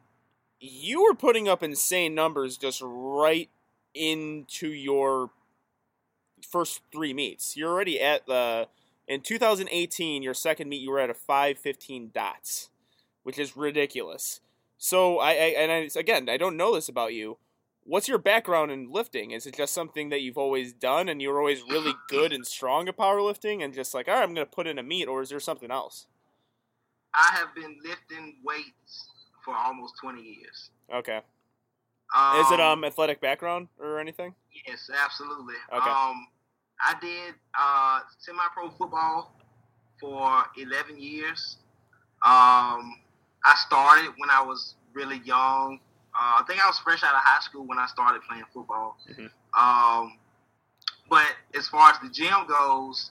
[0.61, 3.49] you were putting up insane numbers just right
[3.95, 5.31] into your
[6.49, 7.57] first three meets.
[7.57, 8.69] You're already at the
[9.09, 12.71] in 2018, your second meet, you were at a 515 dots,
[13.23, 14.41] which is ridiculous.
[14.79, 17.39] So I, I and I, again, I don't know this about you.
[17.85, 19.33] What's your background in lifting?
[19.33, 22.89] Is it just something that you've always done and you're always really good and strong
[22.89, 25.21] at powerlifting and just like, all right, I'm going to put in a meet, or
[25.21, 26.07] is there something else?
[27.15, 29.09] I have been lifting weights
[29.45, 30.71] for almost 20 years.
[30.95, 31.21] Okay.
[32.17, 34.35] Um, Is it um athletic background or anything?
[34.67, 35.55] Yes, absolutely.
[35.73, 35.91] Okay.
[35.91, 36.27] Um,
[36.85, 39.35] I did uh, semi-pro football
[40.01, 41.59] for 11 years.
[42.25, 42.97] Um,
[43.45, 45.81] I started when I was really young.
[46.15, 48.99] Uh, I think I was fresh out of high school when I started playing football.
[49.09, 49.31] Mhm.
[49.59, 50.19] Um,
[51.09, 53.11] but as far as the gym goes,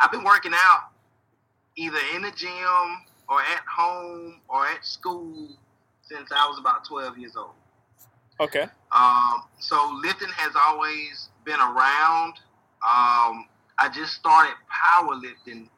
[0.00, 0.90] I've been working out
[1.76, 5.56] either in the gym or at home or at school
[6.02, 7.54] since I was about 12 years old.
[8.40, 8.68] Okay.
[8.92, 12.34] Um, so lifting has always been around.
[12.82, 13.46] Um,
[13.78, 15.68] I just started powerlifting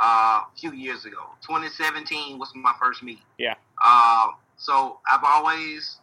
[0.00, 1.34] uh, a few years ago.
[1.42, 3.20] 2017 was my first meet.
[3.38, 3.54] Yeah.
[3.84, 5.98] Uh, so I've always,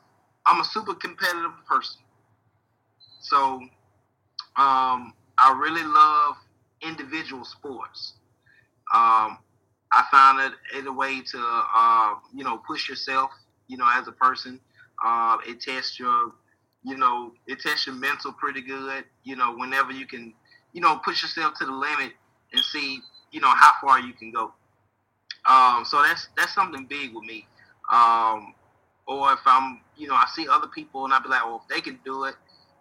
[0.45, 2.01] I'm a super competitive person.
[3.21, 3.62] So
[4.58, 6.36] um, I really love
[6.81, 8.13] individual sports.
[8.93, 9.39] Um,
[9.91, 13.31] I found it, it a way to, uh, you know, push yourself,
[13.67, 14.60] you know, as a person.
[15.03, 16.34] Uh, it tests your,
[16.84, 19.05] you know, it tests your mental pretty good.
[19.23, 20.34] You know, whenever you can,
[20.73, 22.13] you know, push yourself to the limit
[22.53, 22.99] and see,
[23.36, 24.54] you know, how far you can go.
[25.45, 27.45] Um, so that's that's something big with me.
[27.91, 28.56] Um,
[29.06, 31.67] or if I'm, you know, I see other people and I be like, well, if
[31.67, 32.36] they can do it,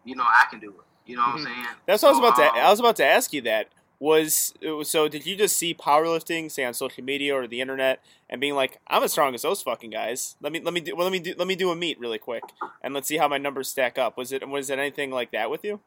[0.04, 1.10] you know, I can do it.
[1.10, 1.38] You know what Mhm.
[1.40, 1.66] I'm saying?
[1.86, 2.44] That's what I was about to.
[2.46, 3.68] um, I was about to ask you that.
[3.98, 5.08] Was was- so?
[5.08, 8.78] Did you just see powerlifting, say on social media or the internet, and being like,
[8.86, 10.36] "I'm as strong as those fucking guys"?
[10.40, 12.18] Let me let me do well, let me do let me do a meet really
[12.18, 14.16] quick, and let's see how my numbers stack up.
[14.16, 15.80] Was it was it anything like that with you?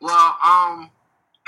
[0.00, 0.90] Well, um,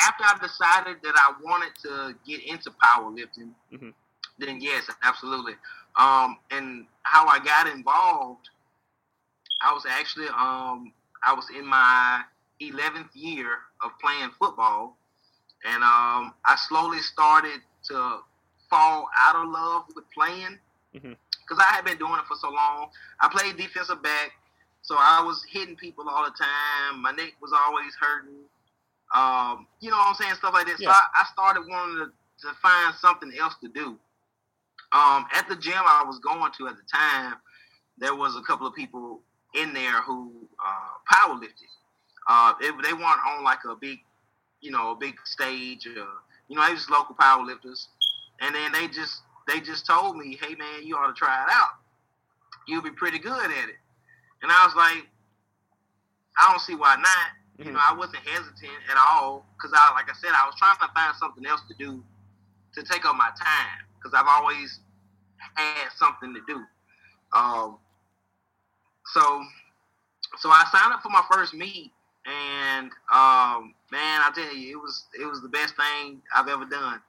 [0.01, 3.95] after I decided that I wanted to get into powerlifting, Mhm.
[4.39, 5.57] then yes, absolutely.
[5.97, 8.51] Um, and how I got involved,
[9.63, 12.25] I was actually um, I was in my
[12.61, 14.97] 11th year of playing football,
[15.65, 18.21] and um, I slowly started to
[18.69, 20.59] fall out of love with playing
[21.43, 22.91] because I had been doing it for so long.
[23.21, 24.33] I played defensive back,
[24.83, 27.01] so I was hitting people all the time.
[27.01, 28.45] My neck was always hurting.
[29.17, 30.35] Um, you know what I'm saying?
[30.35, 30.79] Stuff like that.
[30.79, 30.89] Yeah.
[30.89, 33.99] So I, I started wanting to, to find something else to do.
[34.93, 37.35] Um, at the gym I was going to at the time,
[37.99, 39.21] there was a couple of people
[39.55, 40.33] in there who
[40.65, 41.69] uh, power lifted.
[42.29, 44.01] Uh, they, they weren't on like a big,
[44.61, 45.87] you know, a big stage.
[45.87, 46.07] Or,
[46.49, 47.89] you know, they was local power lifters,
[48.41, 51.49] and then they just they just told me, "Hey, man, you ought to try it
[51.51, 51.77] out.
[52.69, 53.77] You'll be pretty good at it."
[54.43, 55.09] And I was like,
[56.39, 60.11] "I don't see why not." You know, I wasn't hesitant at all because I, like
[60.11, 62.03] I said, I was trying to find something else to do
[62.75, 64.81] to take up my time because I've always
[65.55, 66.63] had something to do.
[67.35, 67.79] Um,
[69.07, 69.43] so,
[70.39, 71.93] so I signed up for my first meet,
[72.27, 76.67] and um, man, I tell you, it was it was the best thing I've ever
[76.67, 77.01] done.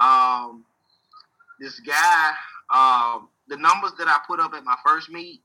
[0.00, 0.64] Um,
[1.58, 2.32] this guy,
[2.72, 5.40] um, the numbers that I put up at my first meet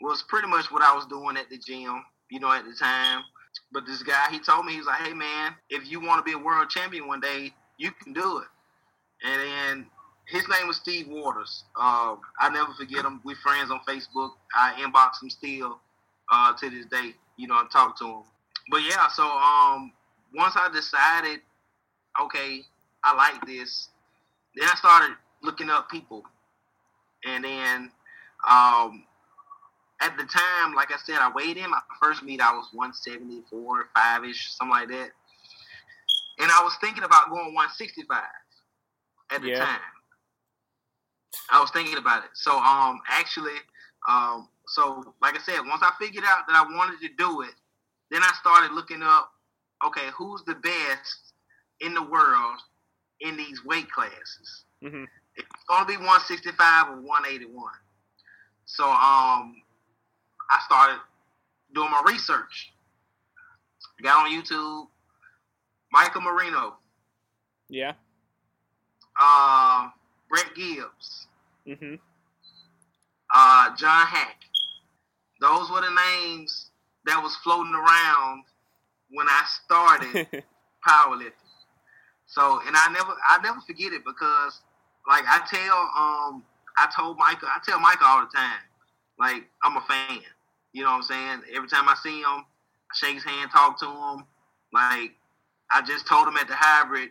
[0.00, 3.22] was pretty much what I was doing at the gym, you know, at the time.
[3.72, 6.22] But this guy, he told me, he was like, hey, man, if you want to
[6.22, 8.46] be a world champion one day, you can do it.
[9.24, 9.86] And then
[10.26, 11.64] his name was Steve Waters.
[11.78, 13.20] Uh, I never forget him.
[13.24, 14.30] We friends on Facebook.
[14.54, 15.80] I inbox him still
[16.32, 18.22] uh, to this day, you know, and talk to him.
[18.70, 19.92] But yeah, so um,
[20.34, 21.40] once I decided,
[22.20, 22.62] okay,
[23.04, 23.88] I like this,
[24.54, 26.22] then I started looking up people.
[27.24, 27.90] And then
[28.48, 29.04] um,
[30.00, 31.70] at the time, like I said, I weighed in.
[31.70, 35.10] My first meet, I was 174, 5 ish, something like that.
[36.38, 38.22] And I was thinking about going 165
[39.32, 39.58] at the Yeah.
[39.58, 39.80] time.
[41.50, 42.30] I was thinking about it.
[42.34, 43.56] So, um, actually,
[44.08, 47.54] um, so like I said, once I figured out that I wanted to do it,
[48.10, 49.32] then I started looking up,
[49.86, 51.32] okay, who's the best
[51.80, 52.58] in the world
[53.20, 54.64] in these weight classes?
[54.82, 55.04] hmm
[55.36, 57.72] It's gonna be 165 or 181.
[58.66, 59.62] So um,
[60.50, 61.00] I started
[61.74, 62.72] doing my research.
[64.02, 64.86] Got on YouTube.
[65.92, 66.74] Michael Marino,
[67.68, 67.92] Yeah.
[69.20, 69.88] uh,
[70.28, 71.26] Brett Gibbs,
[71.66, 71.94] hmm
[73.34, 74.36] uh, John Haack.
[75.40, 76.70] Those were the names
[77.06, 78.44] that was floating around
[79.10, 80.26] when I started
[80.86, 81.32] powerlifting.
[82.26, 84.60] So, and I never, I never forget it because,
[85.08, 86.42] like, I tell, um,
[86.78, 88.60] I told Michael, I tell Michael all the time,
[89.18, 90.20] like I'm a fan.
[90.76, 91.40] You know what I'm saying?
[91.54, 94.26] Every time I see him, I shake his hand, talk to him.
[94.74, 95.12] Like
[95.72, 97.08] I just told him at the hybrid,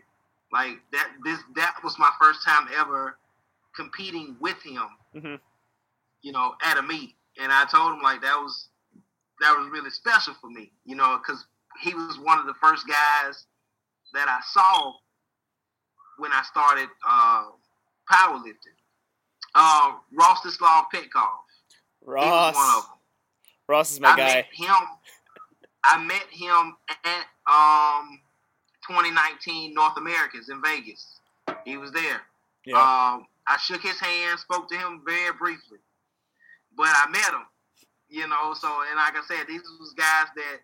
[0.53, 3.17] like that this that was my first time ever
[3.75, 4.85] competing with him.
[5.15, 5.39] Mhm.
[6.21, 8.69] You know, at a meet, and I told him like that was
[9.41, 10.71] that was really special for me.
[10.85, 11.47] You know, because
[11.81, 13.47] he was one of the first guys
[14.13, 14.93] that I saw
[16.19, 17.45] when I started uh,
[18.11, 18.77] powerlifting.
[19.55, 21.39] Uh, Rostislav Petkov.
[22.01, 22.77] He was one Ross.
[22.77, 22.94] of them.
[23.67, 24.33] Ross is my I guy.
[24.35, 24.75] met him.
[25.83, 28.19] I met him at um
[28.87, 31.19] 2019 North Americans in Vegas.
[31.63, 32.21] He was there.
[32.65, 32.75] Yeah.
[32.77, 35.77] Um, I shook his hand, spoke to him very briefly,
[36.75, 37.45] but I met him.
[38.09, 40.59] You know, so and like I said, these was guys that.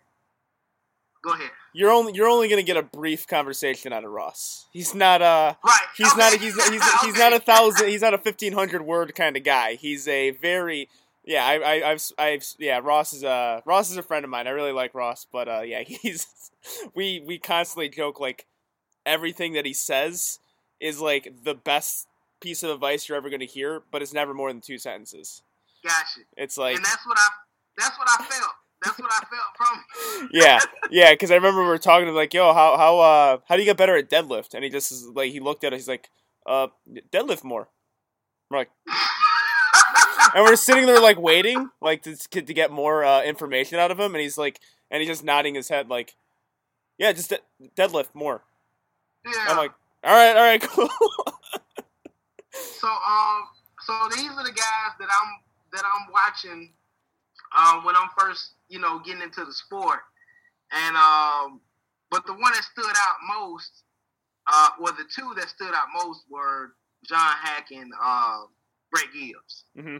[1.24, 1.50] Go ahead.
[1.72, 4.66] You're only you're only gonna get a brief conversation out of Ross.
[4.72, 5.78] He's not uh Right.
[5.96, 6.18] he's okay.
[6.18, 7.18] not a, he's he's he's Okay.
[7.20, 9.74] not a thousand he's not a fifteen hundred word kind of guy.
[9.74, 10.88] He's a very
[11.24, 14.46] yeah I, I I've I've yeah Ross is a Ross is a friend of mine.
[14.46, 16.26] I really like Ross, but uh yeah he's
[16.94, 18.46] we we constantly joke like
[19.04, 20.38] everything that he says
[20.80, 22.06] is like the best
[22.40, 25.42] piece of advice you're ever gonna hear, but it's never more than two sentences.
[25.82, 26.20] Gotcha.
[26.36, 27.28] It's like and that's what I
[27.78, 28.52] that's what I felt.
[28.84, 30.28] That's what I felt from.
[30.32, 30.58] yeah,
[30.90, 31.12] yeah.
[31.12, 33.66] Because I remember we were talking to like, "Yo, how how uh how do you
[33.66, 35.80] get better at deadlift?" And he just is like he looked at us.
[35.80, 36.10] He's like,
[36.46, 36.68] "Uh,
[37.12, 37.68] deadlift more."
[38.50, 38.70] We're like,
[40.34, 43.98] and we're sitting there like waiting, like to to get more uh, information out of
[43.98, 44.14] him.
[44.14, 44.60] And he's like,
[44.90, 46.14] and he's just nodding his head like,
[46.98, 47.40] "Yeah, just de-
[47.76, 48.42] deadlift more."
[49.24, 49.46] yeah.
[49.48, 49.72] I'm like,
[50.04, 50.88] "All right, all right, cool."
[52.52, 53.48] So um,
[53.80, 55.40] so these are the guys that I'm
[55.72, 56.72] that I'm watching
[57.56, 60.00] um, when I'm first, you know, getting into the sport.
[60.72, 61.60] And um,
[62.10, 63.84] but the one that stood out most,
[64.46, 66.72] uh, well, the two that stood out most were
[67.06, 68.42] John Haack and uh,
[68.90, 69.64] Brett Gibbs.
[69.78, 69.96] hmm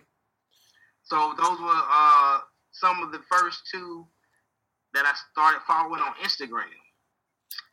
[1.13, 2.39] So those were uh,
[2.71, 4.07] some of the first two
[4.95, 6.73] that I started following on Instagram.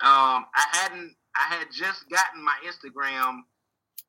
[0.03, 3.39] Um, I hadn't, I had just gotten my Instagram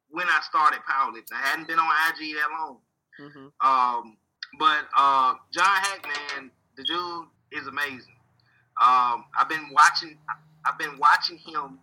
[0.09, 1.33] when I started powerlifting.
[1.33, 2.78] I hadn't been on IG that long.
[3.20, 4.16] hmm Um,
[4.59, 8.16] but uh, John Hackman, the dude is amazing.
[8.83, 10.18] Um, I've been watching.
[10.66, 11.78] I've been watching him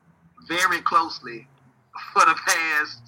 [0.50, 1.48] very closely
[2.14, 3.04] for the past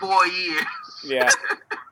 [0.00, 0.64] four years.
[1.04, 1.30] Yeah.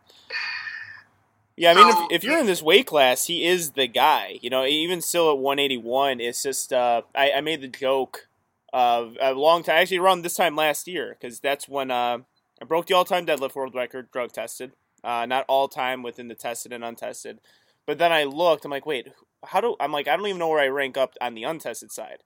[1.56, 4.38] Yeah, I mean, So- if, if you're in this weight class, he is the guy.
[4.42, 8.28] You know, even still at 181, it's just uh, I, I made the joke
[8.72, 12.18] of a long time, actually around this time last year, because that's when uh,
[12.60, 14.72] I broke the all-time deadlift world record, drug tested.
[15.04, 17.38] Uh, not all time within the tested and untested,
[17.86, 18.64] but then I looked.
[18.64, 19.08] I'm like, wait,
[19.44, 21.92] how do I'm like I don't even know where I rank up on the untested
[21.92, 22.22] side,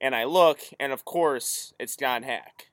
[0.00, 2.68] and I look, and of course it's John Haack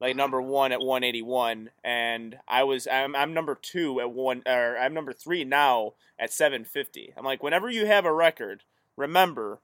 [0.00, 4.76] like number one at 181, and I was I'm, I'm number two at one or
[4.78, 7.14] I'm number three now at 750.
[7.16, 8.62] I'm like, whenever you have a record,
[8.96, 9.60] remember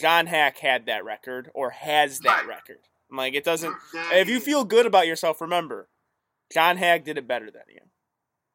[0.00, 2.78] John Haack had that record or has that record.
[3.10, 3.74] I'm like, it doesn't.
[4.12, 5.88] If you feel good about yourself, remember
[6.52, 7.80] John Haack did it better than you.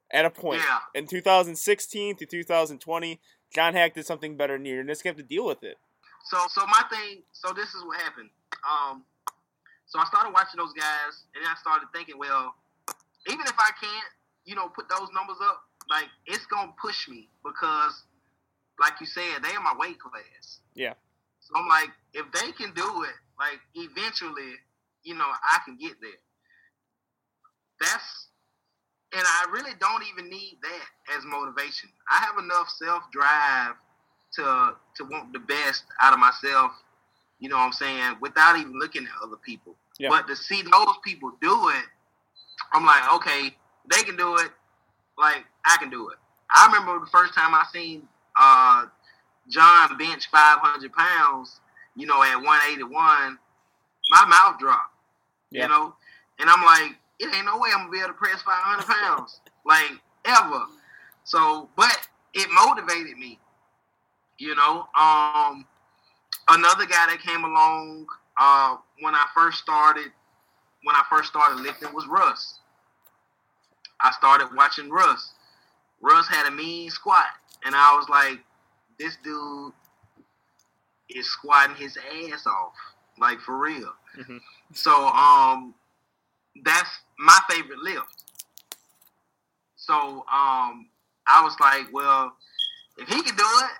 [0.09, 0.79] At a point Yeah.
[0.95, 3.19] in 2016 to 2020,
[3.53, 4.75] John Haack did something better than you.
[4.75, 5.77] You're just gonna have to deal with it.
[6.23, 8.29] So so my thing, so this is what happened.
[8.69, 9.03] Um,
[9.87, 12.53] so I started watching those guys, and then I started thinking, well,
[13.27, 14.11] even if I can't,
[14.45, 18.03] you know, put those numbers up, like it's gonna push me because,
[18.79, 20.59] like you said, they are my weight class.
[20.75, 20.93] Yeah.
[21.39, 24.59] So I'm like, if they can do it, like eventually,
[25.03, 26.19] you know, I can get there.
[27.79, 28.27] That's,
[29.13, 31.89] and I really don't even need that as motivation.
[32.11, 33.75] I have enough self drive
[34.33, 36.71] to to want the best out of myself.
[37.39, 38.17] You know what I'm saying?
[38.21, 39.75] Without even looking at other people.
[39.99, 40.09] Yeah.
[40.09, 41.85] But to see those people do it,
[42.73, 43.55] I'm like, okay,
[43.89, 44.49] they can do it.
[45.17, 46.17] Like I can do it.
[46.53, 48.07] I remember the first time I seen
[48.39, 48.85] uh,
[49.49, 51.59] John bench 500 pounds.
[51.95, 52.89] You know, at 181,
[54.11, 54.93] my mouth dropped.
[55.49, 55.63] Yeah.
[55.63, 55.95] You know,
[56.39, 59.39] and I'm like, it ain't no way I'm gonna be able to press 500 pounds,
[59.65, 59.91] like
[60.25, 60.65] ever.
[61.23, 63.39] So, but it motivated me.
[64.37, 65.65] You know, um,
[66.49, 68.07] another guy that came along
[68.39, 70.11] uh, when I first started,
[70.83, 72.59] when I first started lifting was Russ.
[74.01, 75.33] I started watching Russ.
[76.01, 77.25] Russ had a mean squat,
[77.65, 78.39] and I was like,
[78.99, 79.73] this dude
[81.09, 81.97] is squatting his
[82.31, 82.73] ass off,
[83.19, 83.93] like for real.
[84.17, 84.39] Mhm.
[84.73, 85.73] So, um,
[86.63, 88.23] that's my favorite lift.
[89.75, 90.89] So, um,
[91.27, 92.35] I was like, well,
[92.97, 93.71] if he can do it,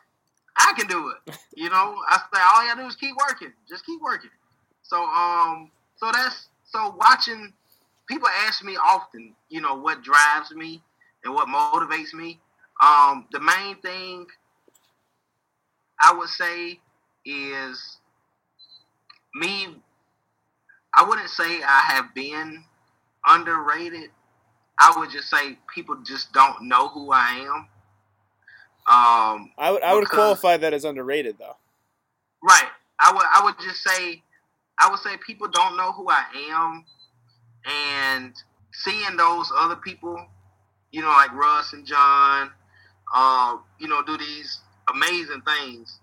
[0.59, 1.37] I can do it.
[1.55, 3.53] You know, I say all you gotta do is keep working.
[3.67, 4.29] Just keep working.
[4.83, 7.53] So, um, so that's so watching.
[8.07, 10.81] People ask me often, you know, what drives me
[11.23, 12.39] and what motivates me.
[12.81, 14.25] Um, the main thing
[16.01, 16.79] I would say
[17.25, 17.97] is
[19.35, 19.75] me.
[20.95, 22.63] I wouldn't say I have been
[23.27, 24.09] underrated.
[24.79, 27.67] I would just say people just don't know who I am.
[28.87, 31.57] Um, I would I would Because- qualify that as underrated though.
[32.41, 32.69] Right.
[32.99, 34.23] I would I would just say
[34.79, 36.85] I would say people don't know who I am
[37.65, 38.33] and
[38.71, 40.25] seeing those other people,
[40.91, 42.51] you know, like Russ and John,
[43.13, 44.59] uh, you know, do these
[44.93, 45.99] amazing things.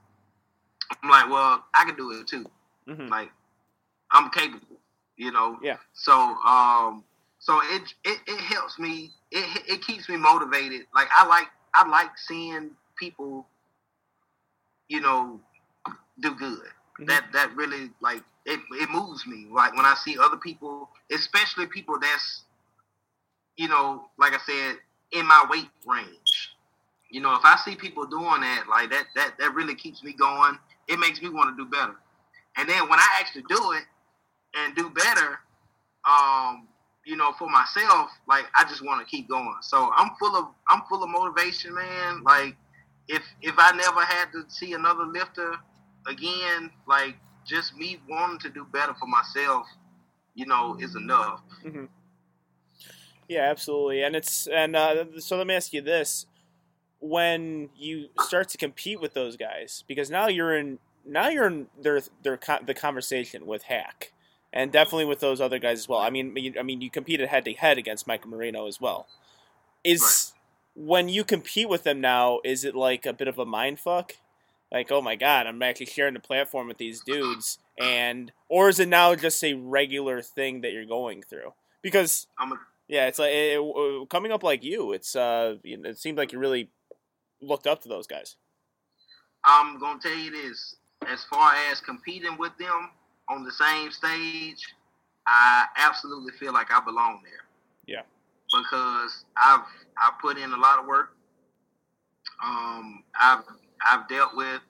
[1.03, 2.45] I'm like, well, I can do it too.
[2.87, 3.31] hmm Like
[4.11, 4.77] I'm capable,
[5.17, 5.59] you know.
[5.63, 5.79] Yeah.
[5.95, 7.03] So um
[7.39, 10.87] so it it, it helps me it it keeps me motivated.
[10.95, 13.47] Like I like I like seeing people
[14.89, 15.41] you know
[16.21, 16.61] do good.
[17.01, 17.07] Mhm.
[17.09, 19.49] That that really like it it moves me.
[19.51, 22.45] Like when I see other people, especially people that's
[23.57, 24.77] you know, like I said,
[25.13, 26.51] in my weight range.
[27.11, 30.13] You know, if I see people doing that, like that that that really keeps me
[30.15, 30.59] going.
[30.89, 31.97] It makes me want to do better.
[32.57, 33.85] And then when I actually do it
[34.57, 35.41] and do better,
[36.09, 36.69] um,
[37.07, 39.57] you know, for myself, like I just want to keep going.
[39.63, 42.23] So I'm full of I'm full of motivation, man.
[42.23, 42.57] Like
[43.09, 45.55] if if I never had to see another lifter
[46.07, 49.67] again, like just me wanting to do better for myself,
[50.35, 51.41] you know, is enough.
[53.29, 54.03] Yeah, absolutely.
[54.03, 56.27] And it's and uh, so let me ask you this:
[57.01, 61.67] when you start to compete with those guys, because now you're in now you're in
[61.81, 64.13] their their the conversation with Haack,
[64.55, 65.99] and definitely with those other guys as well.
[65.99, 69.09] I mean, you, I mean, you competed head to head against Michael Marino as well.
[69.83, 70.33] Is
[70.75, 74.17] when you compete with them now, is it like a bit of a mind fuck?
[74.73, 78.81] Like, oh my god, I'm actually sharing the platform with these dudes, and or is
[78.81, 81.53] it now just a regular thing that you're going through?
[81.83, 82.57] Because I'm a,
[82.89, 84.93] yeah, it's like it, it- coming up like you.
[84.93, 86.71] It's uh, it seemed like you really
[87.41, 88.37] looked up to those guys.
[89.45, 90.77] I'm gonna tell you this:
[91.07, 92.91] as far as competing with them
[93.29, 94.65] on the same stage,
[95.27, 97.45] I absolutely feel like I belong there.
[97.87, 98.03] Yeah.
[98.53, 99.65] Because I've
[99.97, 101.17] I put in a lot of work.
[102.45, 103.45] Um, I've
[103.85, 104.61] I've dealt with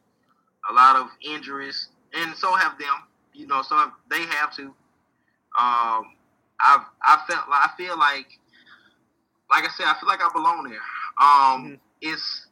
[0.70, 2.94] a lot of injuries, and so have them.
[3.32, 4.62] You know, so have, they have to.
[5.58, 6.16] Um,
[6.60, 8.26] I've I felt I feel like,
[9.50, 10.78] like I said, I feel like I belong there.
[11.20, 11.80] Um, Mhm.
[12.00, 12.46] it's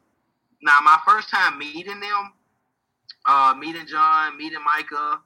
[0.61, 2.33] now my first time meeting them,
[3.25, 5.21] uh, meeting John, meeting Micah,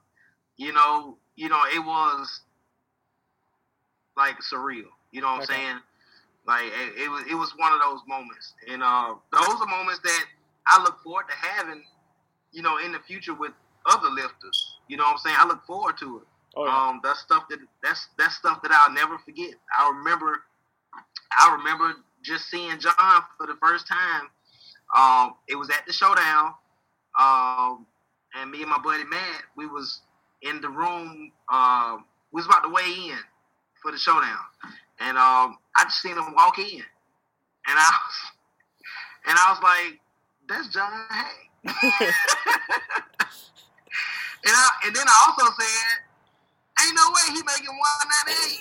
[0.57, 2.41] you know, you know, it was
[4.17, 4.89] like surreal.
[5.11, 5.55] You know what Okay.
[5.55, 5.79] I'm saying?
[6.47, 8.53] Like it, it was it was one of those moments.
[8.71, 10.25] And uh those are moments that
[10.67, 11.83] I look forward to having,
[12.51, 13.51] you know, in the future with
[13.85, 14.77] other lifters.
[14.87, 15.35] You know what I'm saying?
[15.39, 16.23] I look forward to it.
[16.55, 19.51] Oh yeah, Um, that's stuff that that's that's stuff that I'll never forget.
[19.77, 20.43] I remember,
[21.37, 24.29] I remember just seeing John for the first time.
[24.95, 26.53] Um, it was at the showdown,
[27.19, 27.85] um,
[28.35, 30.01] and me and my buddy Matt, we was
[30.41, 31.31] in the room.
[31.51, 33.17] Um, we was about to weigh in
[33.81, 34.37] for the showdown,
[34.99, 36.83] and um, I just seen him walk in,
[37.67, 38.15] and I was,
[39.27, 39.99] and I was like,
[40.47, 41.73] "That's John Hay." and
[44.45, 46.01] I, and then I also said,
[46.85, 48.59] "Ain't no way he making one ninety eight.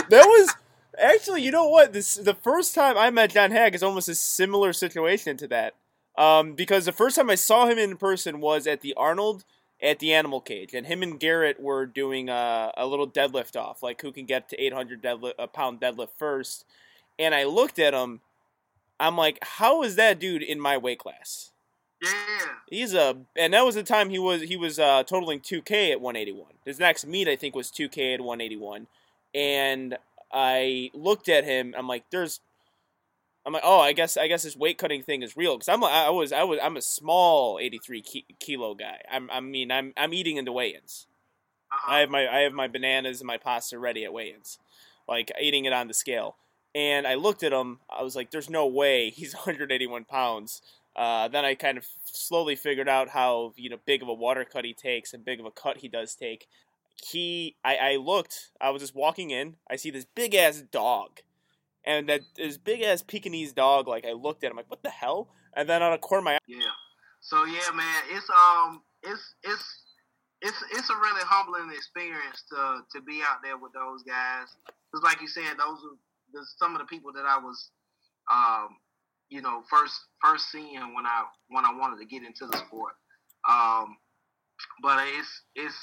[0.10, 0.54] that was
[0.98, 1.42] actually.
[1.42, 1.92] You know what?
[1.92, 5.74] This the first time I met John Haack is almost a similar situation to that.
[6.18, 9.44] Um, because the first time I saw him in person was at the Arnold
[9.80, 13.84] at the Animal Cage, and him and Garrett were doing a, a little deadlift off,
[13.84, 16.64] like who can get to 800 deadlift, a pound deadlift first.
[17.20, 18.20] And I looked at him.
[18.98, 21.52] I'm like, how is that dude in my weight class?
[22.02, 22.10] Yeah,
[22.68, 26.00] He's a, and that was the time he was he was uh, totaling 2K at
[26.00, 26.46] 181.
[26.64, 28.88] His next meet I think was 2K at 181,
[29.34, 29.96] and
[30.32, 31.74] I looked at him.
[31.76, 32.40] I'm like, there's,
[33.48, 35.82] I'm like, oh, I guess I guess this weight cutting thing is real because I'm
[35.82, 39.00] I was I was I'm a small 83 ki- kilo guy.
[39.10, 41.06] I'm I mean I'm I'm eating into weigh-ins.
[41.72, 41.94] uh-huh.
[41.94, 44.58] I have my I have my bananas and my pasta ready at weigh-ins,
[45.08, 46.36] like eating it on the scale.
[46.74, 47.80] And I looked at him.
[47.88, 50.60] I was like, "There's no way he's 181 pounds."
[50.94, 54.44] Uh, then I kind of slowly figured out how you know big of a water
[54.44, 56.48] cut he takes and big of a cut he does take.
[57.02, 58.50] He, I, I looked.
[58.60, 59.56] I was just walking in.
[59.70, 61.20] I see this big ass dog,
[61.88, 63.88] and that this big ass Pekingese dog.
[63.88, 65.28] Like I looked at him, like what the hell?
[65.56, 66.58] And then on a corner my yeah.
[67.20, 69.82] So yeah, man, it's um, it's it's
[70.42, 74.54] it's it's a really humbling experience to to be out there with those guys.
[74.92, 77.70] Because like you said, those are some of the people that I was,
[78.30, 78.76] um,
[79.30, 82.92] you know, first first seeing when I when I wanted to get into the sport.
[83.48, 83.96] Um,
[84.82, 85.76] but it's it's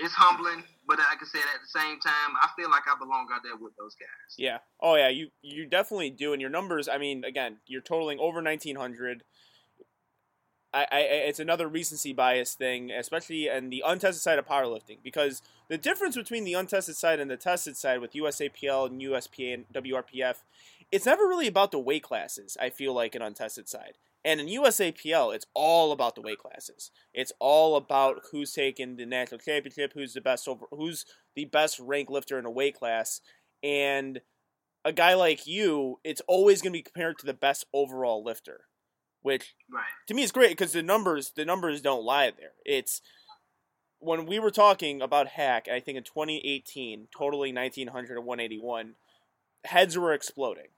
[0.00, 3.42] it's humbling, but I said, at the same time, I feel like I belong out
[3.44, 4.34] there with those guys.
[4.38, 4.58] Yeah.
[4.80, 5.08] Oh yeah.
[5.08, 6.88] You you definitely do, and your numbers.
[6.88, 9.22] I mean, again, you're totaling over nineteen hundred.
[10.72, 15.42] I, I it's another recency bias thing, especially in the untested side of powerlifting, because
[15.68, 19.64] the difference between the untested side and the tested side with USAPL and USPA and
[19.72, 20.36] WRPF,
[20.92, 22.56] it's never really about the weight classes.
[22.60, 23.98] I feel like an untested side.
[24.24, 26.90] And in USAPL, it's all about the weight classes.
[27.14, 31.78] It's all about who's taking the national championship, who's the best over, who's the best
[31.80, 33.20] rank lifter in a weight class,
[33.62, 34.20] and
[34.84, 38.64] a guy like you, it's always going to be compared to the best overall lifter,
[39.22, 39.84] which Right.
[40.08, 42.52] to me is great because the numbers the numbers don't lie there.
[42.64, 43.00] It's
[44.00, 48.94] when we were talking about Haack, I think in 2018, totaling 1900 and 181,
[49.64, 50.68] heads were exploding.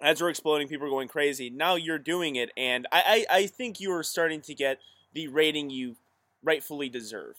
[0.00, 0.68] Heads were exploding.
[0.68, 1.50] People were going crazy.
[1.50, 4.78] Now you're doing it, and I, I, I think you are starting to get
[5.12, 5.96] the rating you
[6.42, 7.36] rightfully deserve.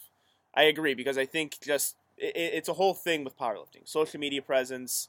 [0.53, 4.41] I agree because I think just it, it's a whole thing with powerlifting, social media
[4.41, 5.07] presence,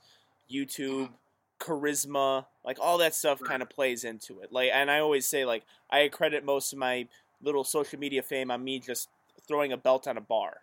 [0.50, 1.10] YouTube,
[1.58, 4.52] charisma, like all that stuff kind of plays into it.
[4.52, 7.08] Like, and I always say like I credit most of my
[7.42, 9.08] little social media fame on me just
[9.46, 10.58] throwing a belt on a bar.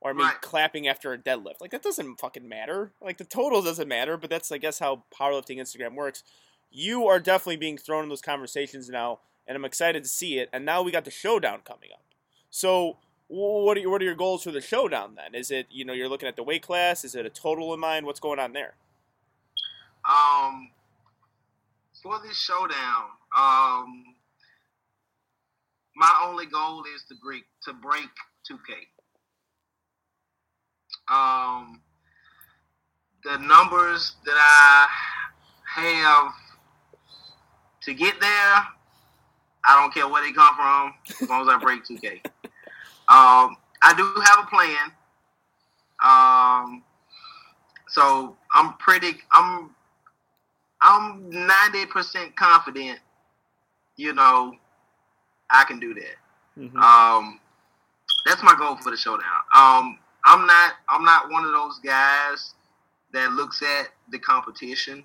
[0.00, 0.40] Or me Right.
[0.40, 1.60] clapping after a deadlift.
[1.60, 2.92] Like that doesn't fucking matter.
[3.00, 6.22] Like the total doesn't matter, but that's I guess how powerlifting Instagram works.
[6.70, 10.50] You are definitely being thrown in those conversations now, and I'm excited to see it.
[10.52, 12.02] And now we got the showdown coming up.
[12.50, 15.34] So what are your, what are your goals for the showdown then?
[15.34, 17.04] Is it you know you're looking at the weight class?
[17.04, 18.06] Is it a total in mind?
[18.06, 18.74] What's going on there?
[20.08, 20.70] Um,
[22.02, 23.04] for this showdown,
[23.36, 24.04] um,
[25.96, 28.08] my only goal is to break to break
[28.50, 28.86] 2K.
[31.10, 31.80] Um,
[33.24, 34.88] the numbers that I
[35.74, 36.32] have
[37.82, 41.84] to get there, I don't care where they come from, as long as I break
[41.84, 42.20] 2K.
[43.10, 44.92] Um, I do have a plan.
[46.04, 46.82] Um,
[47.88, 49.12] so I'm pretty.
[49.32, 49.70] I'm
[50.82, 52.98] I'm ninety percent confident.
[53.96, 54.54] You know,
[55.50, 56.60] I can do that.
[56.60, 56.76] Mhm.
[56.76, 57.40] Um,
[58.26, 59.24] that's my goal for the showdown.
[59.54, 60.74] Um, I'm not.
[60.88, 62.54] I'm not one of those guys
[63.12, 65.04] that looks at the competition,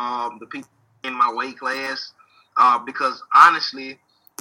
[0.00, 0.68] um, the people
[1.04, 2.12] in my weight class,
[2.56, 3.98] uh, because honestly,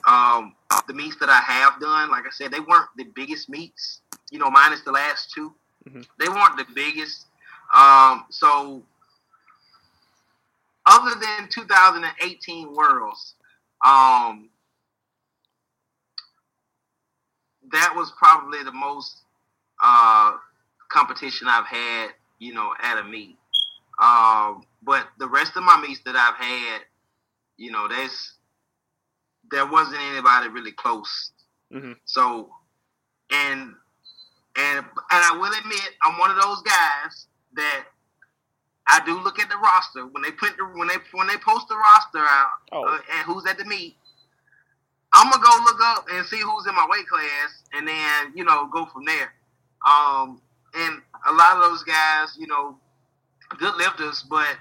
[0.08, 0.56] um,
[0.88, 4.02] the meets that I have done, like I said, they weren't the biggest meets.
[4.32, 5.54] You know, minus the last 2
[5.88, 6.06] Mhm.
[6.20, 7.28] they weren't the biggest.
[7.74, 8.84] Um, so,
[10.86, 13.36] other than 2018 Worlds,
[13.86, 14.50] um,
[17.72, 19.24] that was probably the most
[19.82, 20.34] uh,
[20.90, 22.10] competition I've had,
[22.40, 23.38] you know, at a meet.
[24.00, 26.82] Um, but the rest of my meets that I've had,
[27.58, 28.34] you know, there's
[29.52, 31.32] there wasn't anybody really close.
[31.74, 31.98] Mhm.
[32.06, 32.50] So,
[33.32, 33.74] and
[34.56, 37.86] and and I will admit, I'm one of those guys that
[38.88, 41.68] I do look at the roster when they put the when they when they post
[41.68, 42.84] the roster out Oh.
[42.86, 43.96] uh, and who's at the meet.
[45.14, 48.44] I'm gonna go look up and see who's in my weight class, and then you
[48.46, 49.34] know go from there.
[49.88, 50.42] Um,
[50.76, 52.78] and a lot of those guys, you know,
[53.58, 54.58] good lifters, but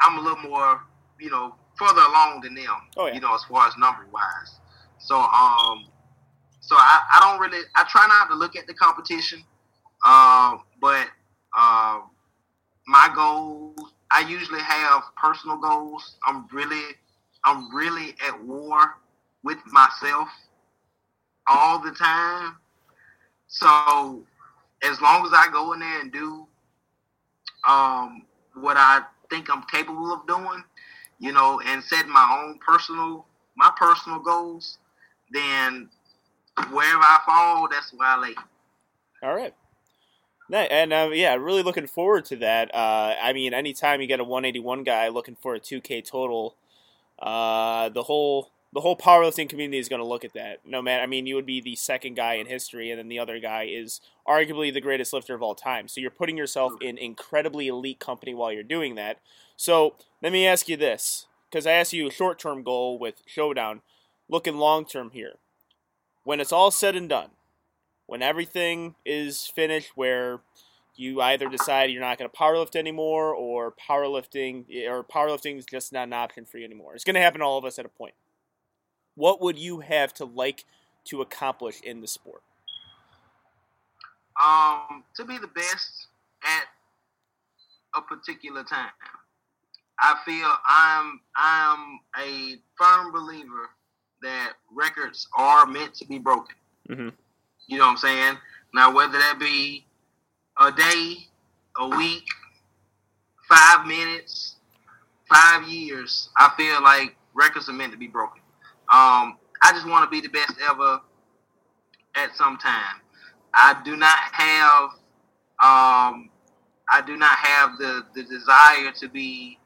[0.00, 0.80] I'm a little more,
[1.20, 2.66] you know, further along than them.
[2.96, 3.14] Oh, yeah.
[3.14, 4.60] You know, as far as number wise.
[4.98, 5.86] So, um,
[6.60, 9.42] so I, I don't really, I try not to look at the competition.
[10.06, 11.06] Um, but
[11.58, 12.10] um,
[12.86, 16.16] my goals, I usually have personal goals.
[16.26, 16.94] I'm really,
[17.44, 18.98] I'm really at war
[19.42, 20.28] with myself
[21.46, 22.56] all the time.
[23.54, 24.20] So
[24.82, 26.44] as long as I go in there and do
[27.66, 28.22] um,
[28.54, 30.64] what I think I'm capable of doing,
[31.20, 33.26] you know, and set my own personal,
[33.56, 34.78] my personal goals,
[35.30, 35.88] then
[36.72, 38.34] wherever I fall, that's where I lay.
[39.22, 39.54] All right.
[40.52, 42.74] And uh, yeah, really looking forward to that.
[42.74, 46.56] Uh, I mean, anytime you get a 181 guy looking for a 2K total,
[47.20, 50.58] uh, the whole the whole powerlifting community is going to look at that.
[50.66, 53.20] No matter, I mean, you would be the second guy in history, and then the
[53.20, 55.86] other guy is arguably the greatest lifter of all time.
[55.86, 59.18] So you're putting yourself in incredibly elite company while you're doing that.
[59.56, 63.22] So let me ask you this, because I asked you a short term goal with
[63.26, 63.82] Showdown,
[64.28, 65.34] looking long term here.
[66.24, 67.30] When it's all said and done,
[68.06, 70.40] when everything is finished where
[70.96, 75.92] you either decide you're not going to powerlift anymore or powerlifting or powerlifting is just
[75.92, 76.94] not an option for you anymore.
[76.94, 78.14] It's going to happen to all of us at a point.
[79.14, 80.64] What would you have to like
[81.04, 82.42] to accomplish in the sport?
[84.42, 86.08] um, to be the best
[86.42, 86.64] at
[87.96, 88.90] a particular time.
[90.00, 93.70] I feel I'm I'm a firm believer
[94.22, 96.56] that records are meant to be broken.
[96.88, 97.12] Mhm.
[97.68, 98.38] You know what I'm saying?
[98.74, 99.86] Now, whether that be
[100.58, 101.28] a day,
[101.76, 102.26] a week,
[103.48, 104.56] five minutes,
[105.28, 108.42] five years, I feel like records are meant to be broken.
[108.92, 111.00] Um, I just want to be the best ever
[112.14, 113.00] at some time.
[113.54, 114.90] I do not have
[115.62, 116.30] um,
[116.92, 119.58] I do not have the, the desire to be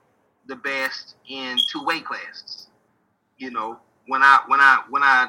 [0.47, 2.69] the best in two weight classes.
[3.39, 5.29] You know, when I when I when I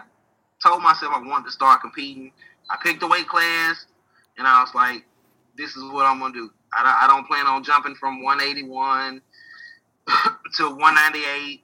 [0.64, 2.32] told myself I wanted to start competing,
[2.70, 3.86] I picked a weight class
[4.38, 5.06] and I was like,
[5.58, 6.52] this is what I'm gonna do.
[6.74, 9.22] I I don't plan on jumping from 181
[10.58, 11.62] to 198,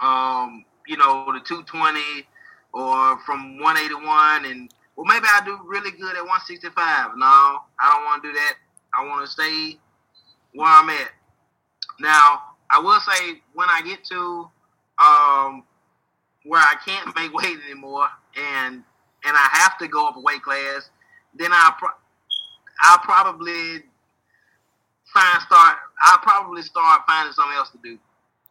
[0.00, 2.26] um, you know, to 220,
[2.72, 7.16] or from 181 and well, maybe I do really good at 165.
[7.16, 8.54] No, I don't want to do that.
[8.94, 9.78] I want to stay
[10.52, 11.10] where I'm at.
[12.00, 14.50] Now, I will say when I get to
[14.98, 15.64] um,
[16.44, 18.82] where I can't make weight anymore and
[19.24, 20.88] and I have to go up a weight class,
[21.34, 21.90] then I pro-
[22.82, 23.82] I'll probably
[25.12, 25.76] find start.
[26.02, 27.98] I'll probably start finding something else to do.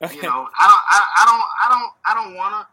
[0.07, 2.67] You know, I don't, I, I don't, I don't, I don't wanna.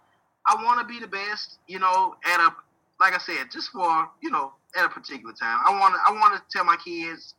[0.47, 1.59] I want to be the best.
[1.67, 2.55] You know, at a
[3.01, 5.59] like I said, just for you know at a particular time.
[5.67, 7.35] I want to, I want to tell my kids,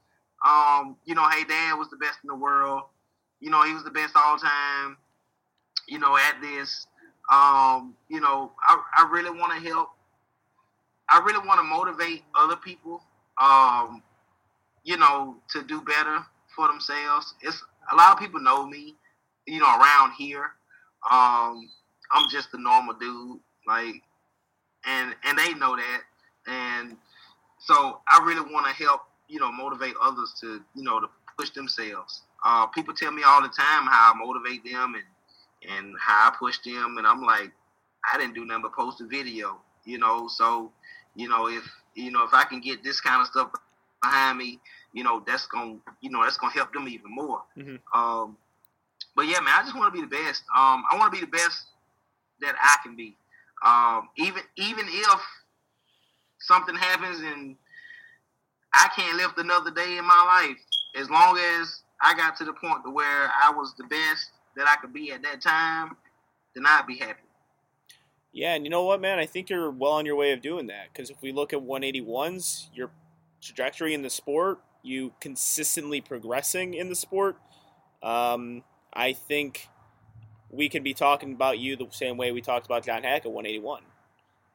[0.46, 2.84] um, you know, hey, Dad was the best in the world.
[3.40, 4.98] You know, he was the best all time.
[5.88, 6.88] You know, at this,
[7.32, 9.90] um, you know, I, I really want to help.
[11.10, 13.02] I really want to motivate other people,
[13.42, 14.04] um,
[14.84, 16.20] you know, to do better
[16.56, 17.34] for themselves.
[17.42, 18.96] It's a lot of people know me,
[19.48, 20.52] you know, around here.
[21.10, 21.70] Um,
[22.12, 24.02] I'm just a normal dude, like,
[24.86, 26.02] and and they know that,
[26.48, 26.98] and
[27.60, 31.50] so I really want to help, you know, motivate others to, you know, to push
[31.52, 32.22] themselves.
[32.46, 36.36] Uh, people tell me all the time how I motivate them and and how I
[36.38, 37.52] push them, and I'm like,
[38.14, 40.28] I didn't do nothing but post a video, you know.
[40.28, 40.72] So,
[41.16, 41.64] you know, if
[41.96, 43.52] you know if I can get this kind of stuff
[44.02, 44.60] behind me,
[44.94, 47.44] you know, that's gonna, you know, that's gonna help them even more.
[47.58, 47.80] Mhm.
[47.94, 48.38] Um,
[49.18, 50.44] but yeah, man, I just want to be the best.
[50.56, 51.66] Um, I want to be the best
[52.40, 53.18] that I can be.
[53.66, 55.20] Um, even even if
[56.40, 57.56] something happens and
[58.76, 60.58] I can't lift another day in my life,
[60.96, 64.68] as long as I got to the point to where I was the best that
[64.68, 65.98] I could be at that time,
[66.54, 67.24] then I'd be happy.
[68.32, 69.18] Yeah, and you know what, man?
[69.18, 70.90] I think you're well on your way of doing that.
[70.94, 72.92] Because if we look at 181s, your
[73.42, 77.38] trajectory in the sport, you consistently progressing in the sport,
[78.04, 78.64] um,
[78.94, 79.68] I think
[80.50, 83.32] we can be talking about you the same way we talked about John Haack at
[83.32, 83.84] 181.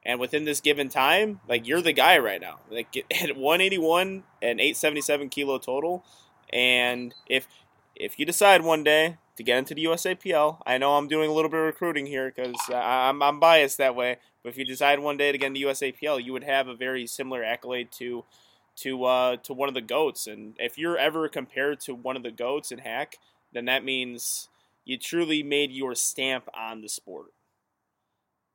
[0.04, 2.60] And within this given time, like you're the guy right now.
[2.70, 6.04] Like at 181 and 877 kilo total,
[6.52, 7.46] and if
[7.94, 11.32] if you decide one day to get into the USAPL, I know I'm doing a
[11.32, 14.18] little bit of recruiting here because I'm I'm biased that way.
[14.42, 17.06] But if you decide one day to get into USAPL, you would have a very
[17.06, 18.24] similar accolade to
[18.76, 20.26] to uh, to one of the goats.
[20.26, 23.14] And if you're ever compared to one of the goats in Haack,
[23.52, 24.48] then that means
[24.84, 27.32] you truly made your stamp on the sport.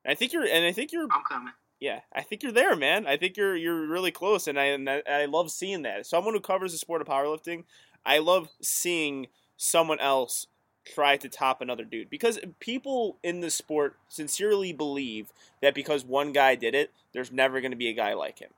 [0.05, 1.53] I think you're, and I think you're, I'm coming.
[1.79, 3.05] yeah, I think you're there, man.
[3.05, 6.05] I think you're you're really close, and I and I, I love seeing that.
[6.05, 7.65] Someone who covers the sport of powerlifting,
[8.05, 9.27] I love seeing
[9.57, 10.47] someone else
[10.85, 16.31] try to top another dude because people in the sport sincerely believe that because one
[16.31, 18.51] guy did it, there's never going to be a guy like him.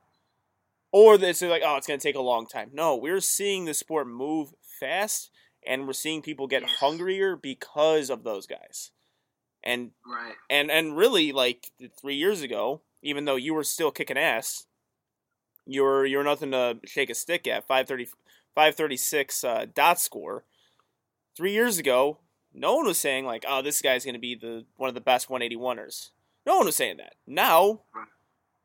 [0.92, 2.70] Or that it's like, oh, it's going to take a long time.
[2.72, 5.30] No, we're seeing the sport move fast,
[5.66, 6.70] and we're seeing people get Yes.
[6.78, 8.90] hungrier because of those guys.
[9.62, 10.36] And Right.
[10.48, 14.66] and and really like three years ago, even though you were still kicking ass,
[15.66, 17.66] you're you're nothing to shake a stick at.
[17.66, 18.06] 530,
[18.54, 20.44] 536 uh, dot score.
[21.36, 22.18] Three years ago,
[22.52, 25.00] no one was saying like, "Oh, this guy's going to be the one of the
[25.00, 26.10] best 181ers."
[26.46, 27.14] No one was saying that.
[27.26, 27.82] Now,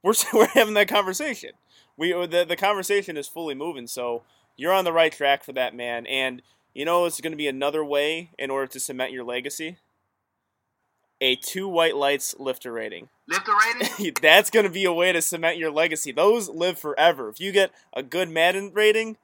[0.01, 1.51] we're we're having that conversation.
[1.97, 3.87] We the the conversation is fully moving.
[3.87, 4.23] So
[4.57, 6.07] you're on the right track for that, man.
[6.07, 6.41] And
[6.75, 9.77] you know it's going to be another way in order to cement your legacy.
[11.21, 13.07] A two white lights lifter rating.
[13.27, 14.13] Lifter rating?
[14.21, 16.11] That's going to be a way to cement your legacy.
[16.11, 17.29] Those live forever.
[17.29, 19.17] If you get a good Madden rating,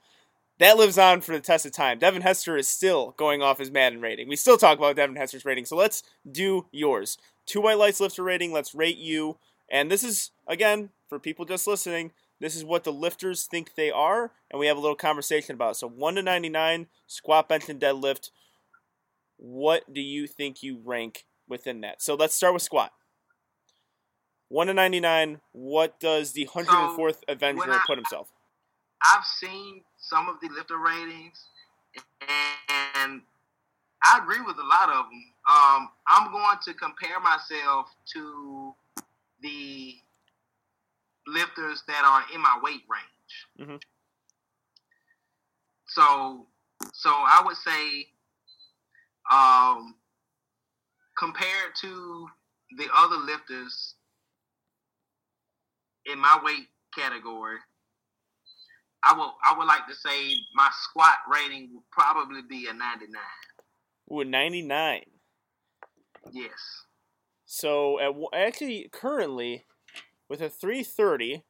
[0.57, 1.99] that lives on for the test of time.
[1.99, 4.27] Devin Hester is still going off his Madden rating.
[4.27, 5.65] We still talk about Devin Hester's rating.
[5.65, 7.17] So let's do yours.
[7.45, 8.51] Two white lights lifter rating.
[8.51, 9.37] Let's rate you.
[9.69, 12.11] And this is, again, for people just listening,
[12.41, 14.31] this is what the lifters think they are.
[14.49, 15.75] And we have a little conversation about it.
[15.75, 18.31] So 1 to 99, squat, bench, and deadlift.
[19.37, 22.01] What do you think you rank within that?
[22.01, 22.91] So let's start with squat.
[24.49, 28.29] 1 to 99, what does the 104th Avenger I- put himself?
[29.03, 31.47] I've seen some of the lifter ratings,
[32.21, 33.21] and
[34.03, 35.33] I agree with a lot of them.
[35.49, 38.75] Um, I'm going to compare myself to
[39.41, 39.95] the
[41.27, 43.47] lifters that are in my weight range.
[43.59, 43.81] Mhm.
[45.87, 46.47] So,
[46.93, 48.13] so I would say,
[49.29, 49.99] um,
[51.17, 52.29] compared to
[52.77, 53.95] the other lifters
[56.05, 57.59] in my weight category,
[59.03, 63.21] I will I would like to say my squat rating would probably be a 99.
[64.11, 65.03] Ooh, 99.
[66.31, 66.85] Yes.
[67.45, 69.65] So at actually currently
[70.31, 71.43] with a 330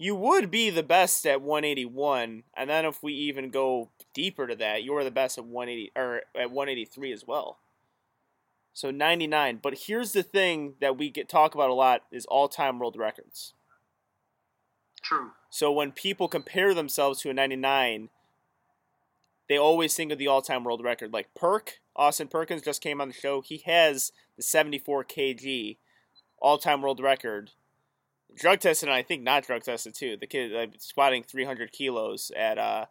[0.00, 4.56] you would be the best at 181 and then if we even go deeper to
[4.56, 7.58] that you're the best at 180 or at 183 as well.
[8.72, 12.80] So 99, but here's the thing that we get talk about a lot is all-time
[12.80, 13.54] world records.
[15.00, 15.30] True.
[15.48, 18.08] So when people compare themselves to a 99,
[19.48, 21.12] they always think of the all-time world record.
[21.12, 23.40] Like Perk, Austin Perkins just came on the show.
[23.40, 25.76] He has the 74 kg
[26.40, 27.50] all-time world record.
[28.38, 30.16] Drug tested, and I think not drug tested too.
[30.16, 32.86] The kid squatting 300 kilos at uh,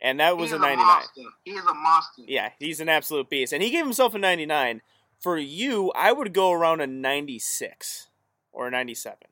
[0.00, 0.86] and that was He a 99.
[0.86, 1.20] monster.
[1.44, 2.22] He a monster.
[2.26, 4.82] Yeah, he's an absolute beast, and he gave himself a 99.
[5.20, 8.08] For you, I would go around a 96
[8.52, 9.28] or a 97 A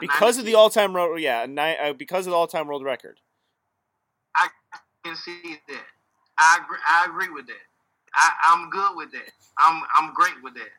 [0.00, 1.20] because of the all-time world.
[1.20, 3.20] Yeah, a ni- uh, because of the all-time world record.
[4.34, 4.48] I
[5.04, 5.84] can see that.
[6.38, 7.62] I agree, I agree with that.
[8.14, 9.30] I, I'm good with that.
[9.58, 10.72] I'm I'm great with that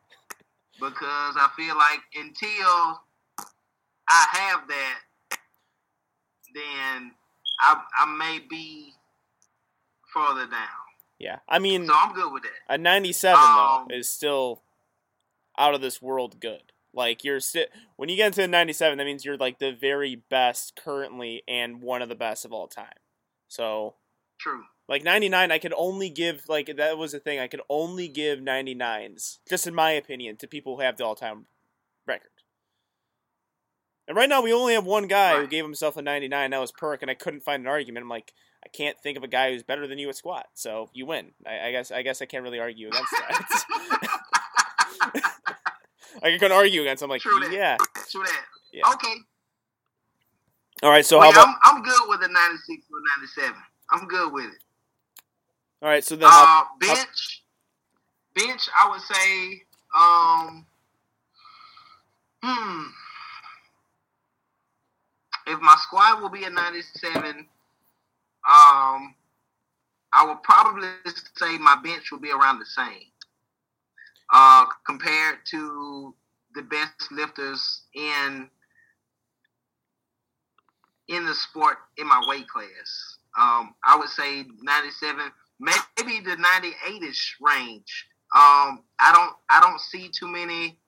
[0.80, 3.00] because I feel like until
[4.08, 5.00] I have that,
[6.54, 7.12] then
[7.62, 8.94] I I may be
[10.14, 10.70] further down.
[11.20, 12.74] Yeah, I mean, So I'm good with that.
[12.74, 14.62] a 97 Um, though is still
[15.58, 16.72] out of this world good.
[16.94, 20.16] Like you're sti- when you get into a 97, that means you're like the very
[20.16, 23.00] best currently and one of the best of all time.
[23.48, 23.96] So
[24.40, 24.64] True.
[24.88, 27.40] like 99, I could only give like that was the thing.
[27.40, 31.48] I could only give 99s, just in my opinion, to people who have the all-time.
[34.08, 36.52] And right now, we only have one guy who gave himself a 99.
[36.52, 38.04] That was Perk, and I couldn't find an argument.
[38.04, 38.34] I'm like,
[38.64, 40.46] I can't think of a guy who's better than you at squat.
[40.54, 41.32] So you win.
[41.46, 41.92] I, I guess.
[41.92, 44.22] I guess I can't really argue against that.
[46.24, 47.04] I couldn't argue against.
[47.04, 47.52] I'm like, True that.
[47.52, 47.78] yeah.
[48.10, 48.46] True that.
[48.72, 48.90] Yeah.
[48.94, 49.16] Okay.
[50.84, 51.06] All right.
[51.06, 51.56] So Well, how about?
[51.66, 53.56] I'm I'm good with a 96 or 97.
[53.92, 54.64] I'm good with it.
[55.82, 56.04] All right.
[56.04, 57.44] So then, how, Uh, bench,
[58.34, 58.70] bench.
[58.80, 59.62] I would say,
[59.98, 60.66] um,
[62.44, 62.84] hmm.
[65.48, 67.48] If my squad will be a ninety-seven,
[68.48, 69.16] um,
[70.14, 70.88] I will probably
[71.36, 73.12] say my bench will be around the same.
[74.34, 76.14] Uh, compared to
[76.56, 78.50] the best lifters in
[81.08, 83.18] in the sport in my weight class.
[83.38, 88.08] Um, I would say 97, maybe the 98ish range.
[88.36, 90.80] Um, I don't I don't see too many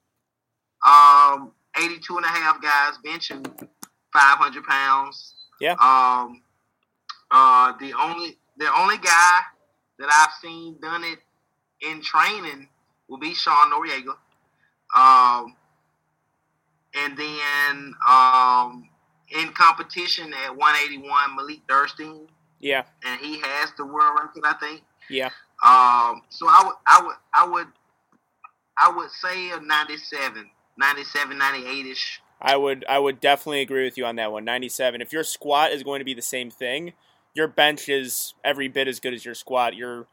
[0.86, 3.68] um 82 and a half guys benching
[4.18, 5.34] 500 pounds.
[5.60, 5.72] Yeah.
[5.72, 6.42] Um,
[7.30, 9.40] uh, the only the only guy
[9.98, 11.18] that I've seen done it
[11.80, 12.68] in training
[13.08, 14.14] will be Sean Noriega.
[14.96, 15.54] Um,
[16.94, 18.88] and then um,
[19.30, 22.26] in competition at 181, Malik Durstein,
[22.60, 24.82] yeah, and he has the world record, I think.
[25.08, 25.30] yeah.
[25.62, 27.66] Um, so I would, I would, I would,
[28.78, 30.48] I would say a 97,
[30.78, 32.22] 97, 98 ish.
[32.40, 34.44] I would I would definitely agree with you on that one.
[34.44, 35.00] 97.
[35.00, 36.92] If your squat is going to be the same thing,
[37.34, 39.74] your bench is every bit as good as your squat.
[39.74, 40.06] You're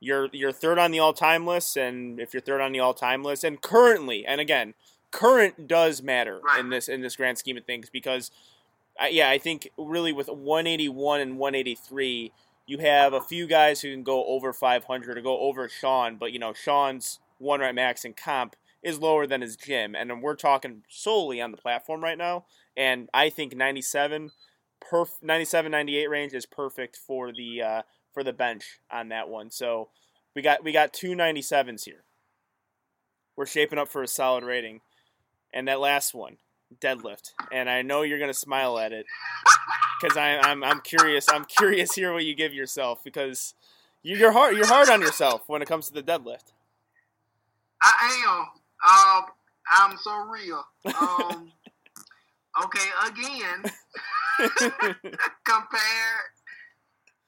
[0.00, 3.44] you're you're third on the all-time list and if you're third on the all-time list
[3.44, 4.74] and currently and again,
[5.10, 6.60] current does matter Right.
[6.60, 8.30] in this in this grand scheme of things because
[8.98, 12.32] I, yeah, I think really with 181 and 183,
[12.66, 16.32] you have a few guys who can go over 500 or go over Sean, but
[16.32, 20.34] you know, Sean's one right max in comp is lower than his gym, and we're
[20.36, 22.44] talking solely on the platform right now.
[22.76, 24.30] And I think 97,
[24.90, 27.82] perf- 97, 98 range is perfect for the uh,
[28.14, 29.50] for the bench on that one.
[29.50, 29.88] So
[30.34, 32.04] we got we got two 97s here.
[33.36, 34.80] We're shaping up for a solid rating,
[35.52, 36.36] and that last one,
[36.80, 37.32] deadlift.
[37.52, 39.06] And I know you're gonna smile at it
[40.00, 41.28] because I'm I'm I'm curious.
[41.28, 43.54] I'm curious here what you give yourself because
[44.02, 46.52] you- you're hard you're hard on yourself when it comes to the deadlift.
[47.82, 48.59] I am.
[48.80, 49.24] Um,
[49.68, 50.64] I'm so real.
[50.86, 51.52] Um,
[52.64, 53.62] okay, again,
[55.44, 56.26] compared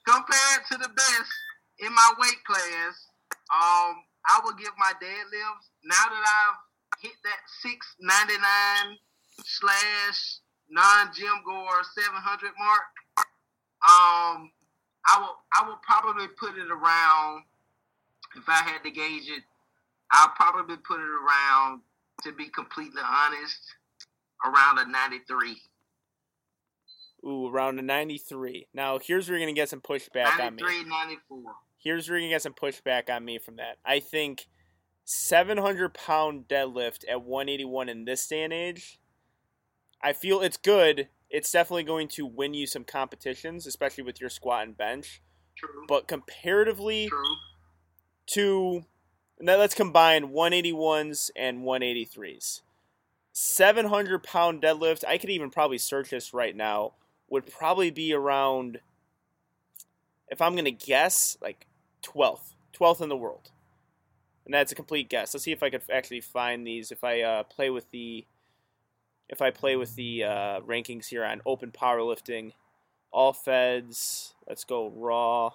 [0.06, 1.32] compared to the best
[1.78, 3.06] in my weight class,
[3.52, 8.96] um, I would give my deadlifts now that I've hit that six ninety nine
[9.44, 10.38] slash
[10.70, 12.92] non gym gore seven hundred mark.
[13.82, 14.50] Um,
[15.06, 17.44] I will I will probably put it around
[18.36, 19.42] if I had to gauge it.
[20.12, 21.80] I'll probably put it around
[22.22, 23.74] to be completely honest,
[24.44, 25.56] around a 93.
[27.24, 28.68] Ooh, around a 93.
[28.74, 30.62] Now, here's where you're going to get some pushback on me.
[30.62, 31.52] 93, 94.
[31.78, 33.78] Here's where you're going to get some pushback on me from that.
[33.84, 34.46] I think
[35.04, 39.00] 700 pound deadlift at 181 in this day and age,
[40.02, 41.08] I feel it's good.
[41.30, 45.22] It's definitely going to win you some competitions, especially with your squat and bench.
[45.56, 45.84] True.
[45.88, 47.36] But comparatively True.
[48.34, 48.84] to
[49.42, 52.60] now let's combine 181s and 183s.
[53.32, 56.92] 700 pound deadlift, I could even probably search this right now,
[57.28, 58.80] would probably be around,
[60.28, 61.66] if I'm going to guess, like
[62.04, 62.54] 12th.
[62.78, 63.50] 12th in the world.
[64.44, 65.34] And that's a complete guess.
[65.34, 66.92] Let's see if I could actually find these.
[66.92, 68.24] If I uh, play with the,
[69.28, 72.52] if I play with the uh, rankings here on open powerlifting,
[73.10, 74.34] all feds.
[74.48, 75.44] Let's go raw.
[75.46, 75.54] All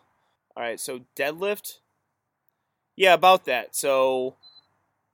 [0.58, 1.80] right, so deadlift.
[2.98, 3.76] Yeah, about that.
[3.76, 4.36] So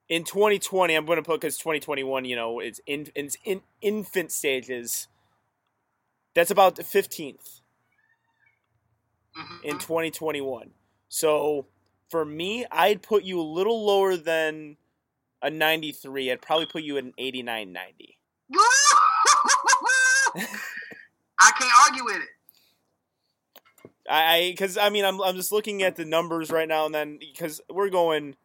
[0.10, 4.32] in 2020, I'm going to put because 2021, you know, it's in, it's in infant
[4.32, 5.08] stages.
[6.34, 7.60] That's about the 15th
[9.38, 9.64] Mhm.
[9.64, 10.74] in 2021.
[11.10, 11.68] So
[12.10, 14.78] for me, I'd put you a little lower than
[15.42, 16.32] a 93.
[16.32, 18.18] I'd probably put you at an 89, 90.
[21.40, 22.30] I can't argue with it.
[24.10, 27.20] I because I, mean I'm I'm just looking at the numbers right now and then
[27.20, 28.36] because we're going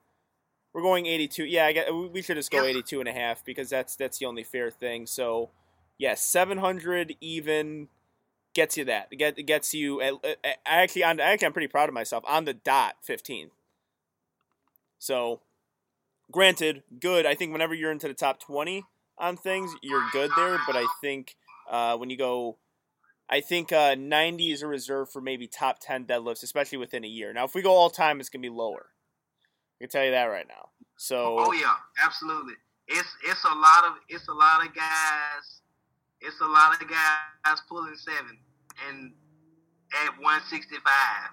[0.72, 2.70] we're going 82 yeah I get we should just go Yeah.
[2.70, 5.06] 82 and a half because that's that's the only fair thing.
[5.06, 5.50] So
[5.98, 7.88] yeah 700 even
[8.54, 9.08] gets you that.
[9.10, 11.94] It get it gets you at, at- at- actually on actually I'm pretty proud of
[11.94, 12.22] myself.
[12.28, 13.50] On the dot 15
[14.98, 15.40] so
[16.30, 17.26] granted good.
[17.26, 18.84] I think whenever you're into the top 20
[19.18, 21.34] on things you're good there but I think
[21.68, 22.56] uh, when you go
[23.30, 27.08] I think uh, 90 is a reserve for maybe top 10 deadlifts, especially within a
[27.08, 27.32] year.
[27.32, 28.86] Now, if we go all time, it's going to be lower.
[29.78, 30.70] I can tell you that right now.
[30.96, 32.54] So, Oh yeah, absolutely.
[32.88, 35.60] It's it's a lot of it's a lot of guys.
[36.20, 38.38] It's a lot of guys pulling seven
[38.88, 39.12] and
[40.04, 41.30] at one sixty five.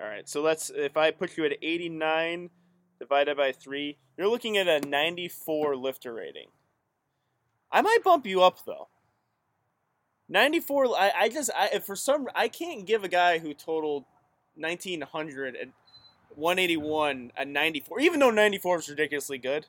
[0.00, 0.28] all right.
[0.28, 2.50] So let's, if I put you at 89
[3.00, 6.48] divided by 3, you're looking at a 94 lifter rating.
[7.72, 8.88] I might bump you up, though.
[10.28, 14.04] 94, I, I just, I, for some, I can't give a guy who totaled
[14.56, 15.72] 1900 and
[16.34, 19.66] 181 a 94, even though 94 is ridiculously good.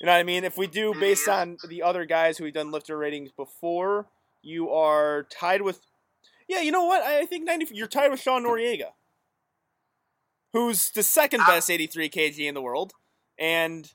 [0.00, 0.42] You know what I mean?
[0.44, 4.06] If we do based on the other guys who we've done lifter ratings before,
[4.42, 5.80] you are tied with.
[6.48, 7.02] Yeah, you know what?
[7.02, 7.68] I I think 90.
[7.72, 8.92] You're tied with Sean Noriega,
[10.52, 11.46] who's the second Ah.
[11.46, 12.94] best 83 kg in the world,
[13.38, 13.92] and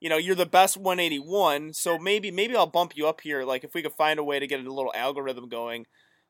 [0.00, 1.74] you know you're the best 181.
[1.74, 3.44] So maybe maybe I'll bump you up here.
[3.44, 5.86] Like if we could find a way to get a little algorithm going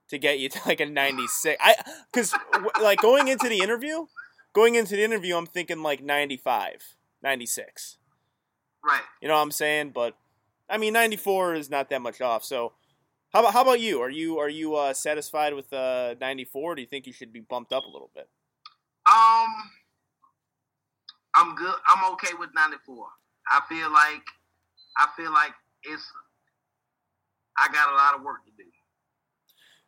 [0.08, 1.56] to get you to like a 96.
[1.60, 1.74] I
[2.12, 2.34] because
[2.80, 4.06] like going into the interview,
[4.52, 7.96] going into the interview, I'm thinking like 95, 96.
[8.84, 9.00] Right.
[9.22, 9.92] You know what I'm saying?
[9.94, 10.16] But
[10.68, 12.44] I mean, 94 is not that much off.
[12.44, 12.72] So
[13.32, 14.00] how about how about you?
[14.00, 16.72] Are you are you uh, satisfied with uh, 94?
[16.72, 18.28] Or do you think you should be bumped up a little bit?
[19.06, 19.70] Um,
[21.34, 21.74] I'm good.
[21.88, 23.06] I'm okay with 94.
[23.50, 24.22] I feel like
[24.96, 25.52] I feel like
[25.84, 26.04] it's.
[27.58, 28.68] I got a lot of work to do.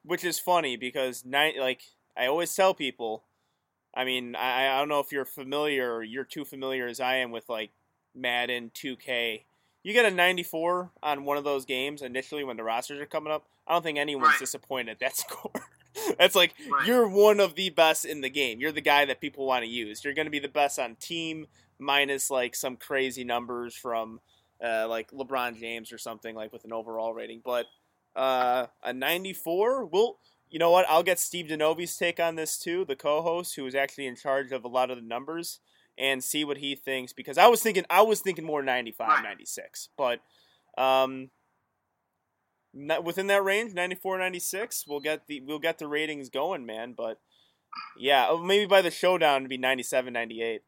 [0.05, 1.83] Which is funny because night like
[2.17, 3.25] I always tell people.
[3.95, 7.17] I mean, I, I don't know if you're familiar or you're too familiar as I
[7.17, 7.73] am with like
[8.15, 9.45] Madden 2K.
[9.83, 13.33] You get a 94 on one of those games initially when the rosters are coming
[13.33, 13.45] up.
[13.67, 14.39] I don't think anyone's Right.
[14.39, 15.53] disappointed at that score.
[16.19, 16.87] That's like Right.
[16.87, 18.61] you're one of the best in the game.
[18.61, 20.03] You're the guy that people want to use.
[20.03, 21.47] You're going to be the best on team
[21.83, 24.21] minus like some crazy numbers from
[24.63, 27.43] uh, like LeBron James or something like with an overall rating.
[27.45, 27.67] But
[28.15, 30.19] uh, a 94, we'll
[30.51, 30.87] you know what?
[30.89, 34.53] I'll get Steve Denovi's take on this too, the co-host who is actually in charge
[34.53, 35.61] of a lot of the numbers
[35.99, 39.89] and see what he thinks because I was thinking I was thinking more 95, 96.
[39.97, 40.21] But
[40.79, 41.31] um
[43.03, 47.21] within that range 94 96 we'll get the we'll get the ratings going man but
[47.99, 50.63] yeah oh, maybe by the showdown it'd be 97 98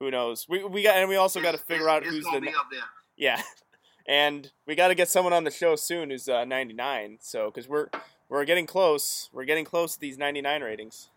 [0.00, 2.40] who knows we, we got and we also got to figure out it's who's gonna
[2.40, 2.80] the be up there.
[3.16, 3.40] yeah
[4.06, 7.68] and we got to get someone on the show soon who's uh, 99 so because
[7.68, 7.88] we're
[8.28, 11.08] we're getting close we're getting close to these 99 ratings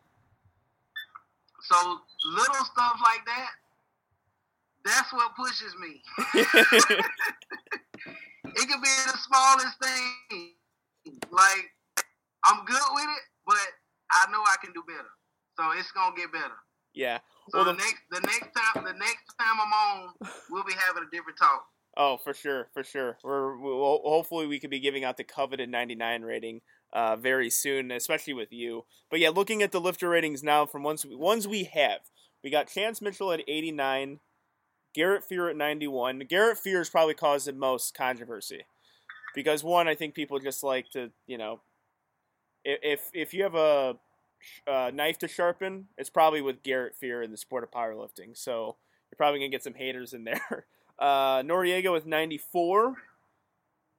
[1.62, 1.76] So
[2.26, 3.50] little stuff like that.
[4.84, 6.02] That's what pushes me.
[8.44, 10.50] It can be the smallest thing.
[11.32, 11.72] Like
[12.44, 13.56] I'm good with it, but
[14.12, 15.08] I know I can do better.
[15.58, 16.58] So it's gonna get better.
[16.94, 17.20] yeah
[17.50, 20.14] So Well, the, the- next the next time the next time I'm on,
[20.50, 21.66] we'll be having a different talk.
[21.98, 23.18] Oh, for sure, for sure.
[23.24, 26.62] We're we'll, hopefully we could be giving out the coveted 99 rating
[26.94, 28.86] uh, very soon, especially with you.
[29.10, 32.00] But yeah, looking at the lifter ratings now from ones ones we have,
[32.44, 34.20] we got Chance Mitchell at 89,
[34.94, 36.20] Garrett Fear at 91.
[36.30, 38.62] Garrett Fear has probably caused the most controversy
[39.36, 41.62] because one, I think people just like to, you know,
[42.64, 43.96] if if you have a
[44.68, 48.36] uh, knife to sharpen, it's probably with Garrett Fear in the sport of powerlifting.
[48.38, 48.76] So
[49.10, 50.66] you're probably gonna get some haters in there.
[51.00, 52.94] Uh, Noriega with 94.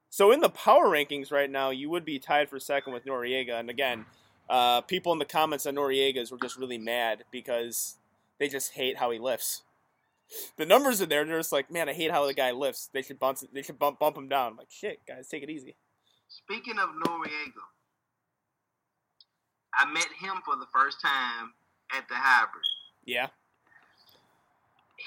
[0.09, 3.59] So in the power rankings right now, you would be tied for second with Noriega.
[3.59, 4.07] And again,
[4.49, 7.97] uh, people in the comments on Noriega's were just really mad because
[8.39, 9.63] they just hate how he lifts.
[10.57, 12.89] The numbers in there, they're just like, man, I hate how the guy lifts.
[12.93, 14.53] They should bump, they should bump, bump him down.
[14.53, 15.75] I'm like, shit, guys, take it easy.
[16.29, 17.63] Speaking of Noriega,
[19.75, 21.53] I met him for the first time
[21.97, 22.65] at the hybrid.
[23.05, 23.29] Yeah,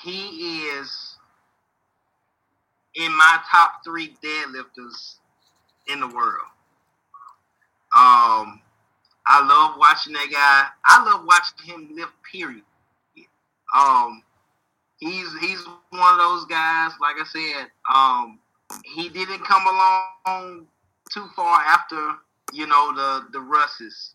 [0.04, 1.18] He is
[2.96, 5.16] in my top three deadlifters
[5.88, 6.48] in the world.
[7.96, 8.62] Um,
[9.28, 10.68] I love watching that guy.
[10.86, 12.12] I love watching him lift.
[12.32, 12.64] Period.
[13.76, 14.24] Um,
[15.00, 16.92] he's he's one of those guys.
[17.00, 18.40] Like I said, um,
[18.96, 20.68] he didn't come along
[21.14, 22.16] too far after
[22.54, 24.15] you know the the Russes.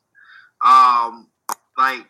[0.64, 1.28] Um,
[1.78, 2.06] like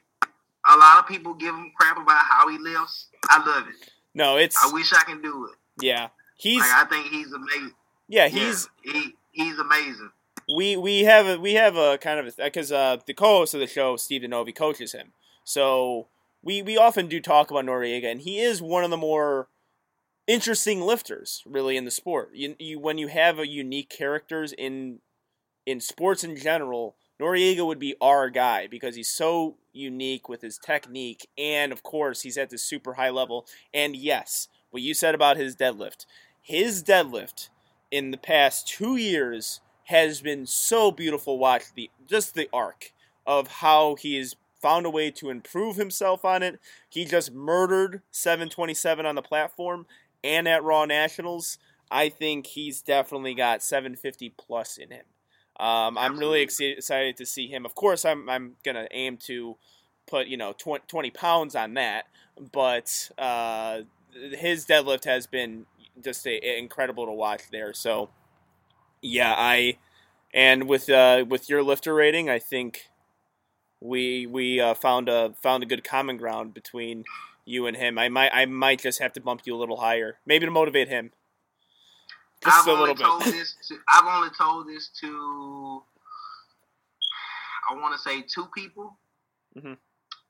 [0.68, 3.08] a lot of people give him crap about how he lifts.
[3.28, 3.90] I love it.
[4.14, 5.84] no, it's I wish I can do it.
[5.84, 6.08] yeah.
[6.36, 7.74] He's Like I think he's amazing.
[8.08, 10.10] yeah, Yeah, he's he he's amazing.
[10.56, 13.66] we we have a we have a kind of because uh, the co-host of the
[13.66, 15.12] show, Steve Denovi, coaches him.
[15.44, 16.08] So
[16.42, 19.48] we we often do talk about Noriega, and he is one of the more
[20.26, 22.30] interesting lifters, really, in the sport.
[22.34, 25.00] You, you when you have a unique characters in
[25.66, 30.58] in sports in general, Noriega would be our guy because he's so unique with his
[30.58, 33.46] technique, and of course, he's at this super high level.
[33.74, 36.06] And yes, what you said about his deadlift,
[36.40, 37.50] his deadlift
[37.90, 41.38] in the past two years has been so beautiful.
[41.38, 42.92] Watch the just the arc
[43.26, 46.60] of how he has found a way to improve himself on it.
[46.88, 49.86] He just murdered 727 on the platform
[50.22, 51.58] and at Raw Nationals.
[51.90, 55.04] I think he's definitely got 750 plus in him.
[55.60, 57.66] Um, I'm really exci- excited to see him.
[57.66, 59.56] Of course, I'm I'm gonna aim to
[60.08, 62.06] put you know 20, 20 pounds on that,
[62.52, 63.80] but uh,
[64.12, 65.66] his deadlift has been
[66.02, 67.74] just a, incredible to watch there.
[67.74, 68.08] So
[69.02, 69.76] yeah, I
[70.32, 72.86] and with uh, with your lifter rating, I think
[73.80, 77.04] we we uh, found a found a good common ground between
[77.44, 77.98] you and him.
[77.98, 80.88] I might I might just have to bump you a little higher, maybe to motivate
[80.88, 81.12] him.
[82.42, 83.34] Just I've a only little told bit.
[83.34, 85.82] this to I've only told this to
[87.70, 88.96] I want to say two people.
[89.56, 89.76] Mhm.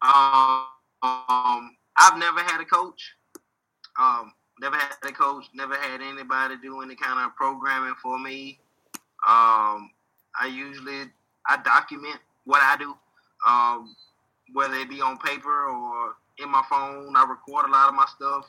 [0.02, 0.66] Um,
[1.02, 3.14] um, I've never had a coach.
[3.98, 5.46] Um, never had a coach.
[5.54, 8.58] Never had anybody do any kind of programming for me.
[9.26, 9.90] Um,
[10.40, 11.10] I usually
[11.46, 12.94] I document what I do,
[13.46, 13.94] um,
[14.52, 17.14] whether it be on paper or in my phone.
[17.16, 18.46] I record a lot of my stuff.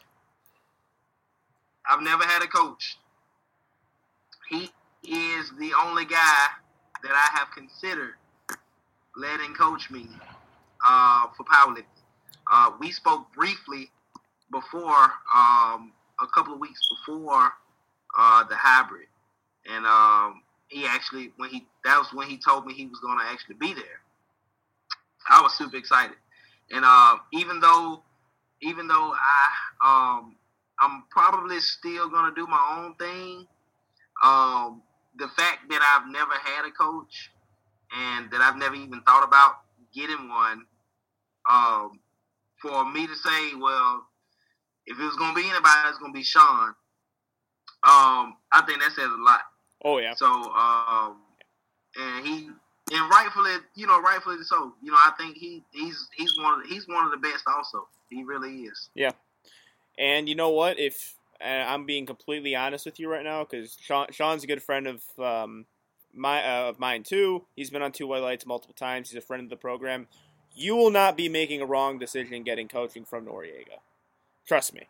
[1.89, 2.97] I've never had a coach.
[4.51, 4.69] He
[5.03, 6.47] is the only guy
[7.03, 8.15] that I have considered
[9.15, 10.07] letting coach me
[10.85, 11.85] uh, for powerlifting.
[12.51, 13.89] Uh, we spoke briefly
[14.51, 17.49] before, um, a couple of weeks before
[18.17, 19.07] uh, the hybrid,
[19.69, 23.17] and um, he actually when he that was when he told me he was going
[23.17, 24.01] to actually be there.
[25.29, 26.17] I was super excited,
[26.71, 28.03] and uh, even though
[28.61, 29.47] even though I
[30.19, 30.35] um,
[30.79, 33.47] I'm probably still gonna do my own thing.
[34.23, 34.81] Um,
[35.17, 37.31] the fact that I've never had a coach
[37.95, 39.61] and that I've never even thought about
[39.93, 40.65] getting one,
[41.49, 41.99] um,
[42.61, 44.05] for me to say, well,
[44.85, 46.69] if it was gonna be anybody, it's gonna be Sean.
[47.83, 49.41] Um, I think that says a lot.
[49.83, 51.17] Oh yeah, So, um,
[51.97, 52.49] and he
[52.93, 54.73] and rightfully, you know, rightfully so.
[54.83, 57.43] You know, I think he he's he's one of the, he's one of the best.
[57.47, 58.89] Also, he really is.
[58.93, 59.11] Yeah.
[59.97, 60.79] And you know what?
[60.79, 64.61] If and I'm being completely honest with you right now, because Sean, Sean's a good
[64.63, 65.65] friend of um,
[66.13, 67.45] my uh, of mine too.
[67.55, 69.09] He's been on Two White Lights multiple times.
[69.09, 70.07] He's a friend of the program.
[70.53, 73.79] You will not be making a wrong decision getting coaching from Noriega.
[74.45, 74.87] Trust me,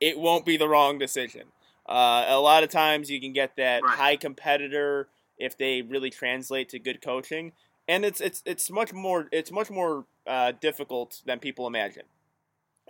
[0.00, 1.48] it won't be the wrong decision.
[1.86, 3.98] Uh, a lot of times you can get that Right.
[3.98, 7.52] high competitor if they really translate to good coaching,
[7.86, 12.04] and it's it's it's much more it's much more uh, difficult than people imagine.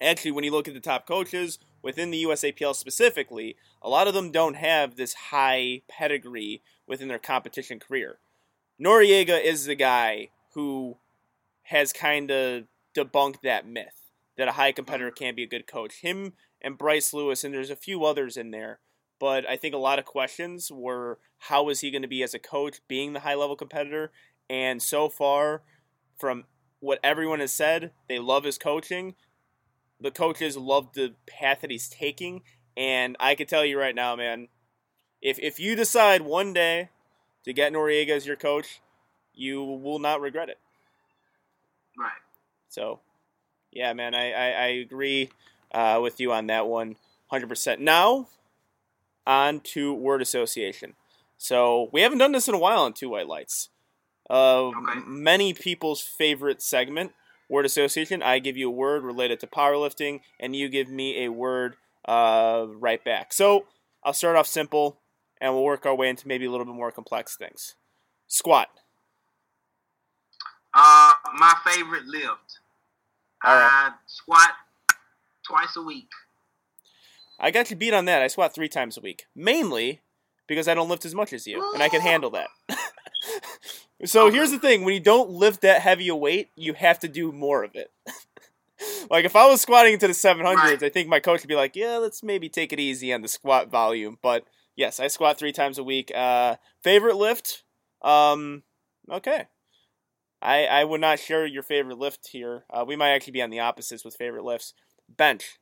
[0.00, 4.14] Actually, when you look at the top coaches within the USAPL specifically, a lot of
[4.14, 8.18] them don't have this high pedigree within their competition career.
[8.82, 10.96] Noriega is the guy who
[11.64, 12.64] has kind of
[12.96, 16.00] debunked that myth that a high competitor can't be a good coach.
[16.00, 18.80] Him and Bryce Lewis, and there's a few others in there,
[19.20, 22.34] but I think a lot of questions were how is he going to be as
[22.34, 24.10] a coach, being the high level competitor?
[24.50, 25.62] And so far,
[26.18, 26.44] from
[26.80, 29.14] what everyone has said, they love his coaching.
[30.04, 32.42] The coaches love the path that he's taking,
[32.76, 34.48] and I can tell you right now, man,
[35.20, 36.90] if if you decide one day
[37.44, 38.80] to get Noriega as your coach,
[39.34, 40.58] you will not regret it.
[41.98, 42.12] Right.
[42.68, 43.00] So,
[43.72, 45.30] yeah, man, I I, I agree
[45.72, 46.96] uh, with you on that one,
[47.28, 47.80] hundred percent.
[47.80, 48.28] Now,
[49.26, 50.94] on to word association.
[51.36, 53.70] So we haven't done this in a while on Two White Lights.
[54.30, 55.00] Uh, Okay.
[55.06, 57.12] Many people's favorite segment,
[57.48, 58.22] word association.
[58.22, 61.76] I give you a word related to powerlifting, and you give me a word
[62.06, 63.32] uh, right back.
[63.32, 63.66] So
[64.02, 64.98] I'll start off simple,
[65.40, 67.74] and we'll work our way into maybe a little bit more complex things.
[68.26, 68.68] Squat.
[70.72, 72.58] Uh, my favorite lift.
[73.44, 73.90] All right.
[73.90, 74.50] I squat
[75.46, 76.08] twice a week.
[77.38, 78.22] I got you beat on that.
[78.22, 80.00] I squat three times a week, mainly
[80.46, 82.48] because I don't lift as much as you, and I can handle that.
[84.04, 87.08] so here's the thing: when you don't lift that heavy a weight, you have to
[87.08, 87.90] do more of it.
[89.10, 90.82] like if I was squatting into the 700s, Right.
[90.82, 93.28] I think my coach would be like, "Yeah, let's maybe take it easy on the
[93.28, 94.44] squat volume." But
[94.76, 96.10] yes, I squat three times a week.
[96.14, 97.64] Uh, favorite lift?
[98.02, 98.62] Um,
[99.10, 99.46] okay.
[100.42, 102.64] I, I would not share your favorite lift here.
[102.70, 104.74] Uh, we might actually be on the opposites with favorite lifts.
[105.08, 105.58] Bench.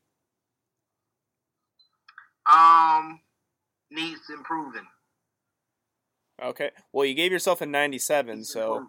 [2.52, 3.20] Um,
[3.90, 4.86] needs improving.
[6.42, 6.70] Okay.
[6.92, 8.88] Well, you gave yourself a 97, so.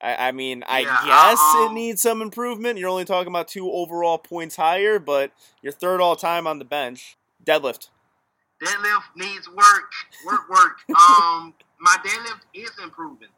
[0.00, 2.78] I, I mean, I Yeah, guess it needs some improvement.
[2.78, 5.32] You're only talking about two overall points higher, but
[5.62, 7.16] you're third all time on the bench.
[7.44, 7.88] Deadlift.
[8.62, 9.92] deadlift needs work,
[10.26, 10.76] work, work.
[10.90, 13.28] um, my deadlift is improving.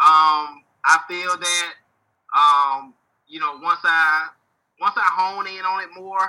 [0.00, 1.72] Um, I feel that,
[2.36, 2.94] um,
[3.26, 4.28] you know, once I
[4.80, 6.20] once I hone in on it more,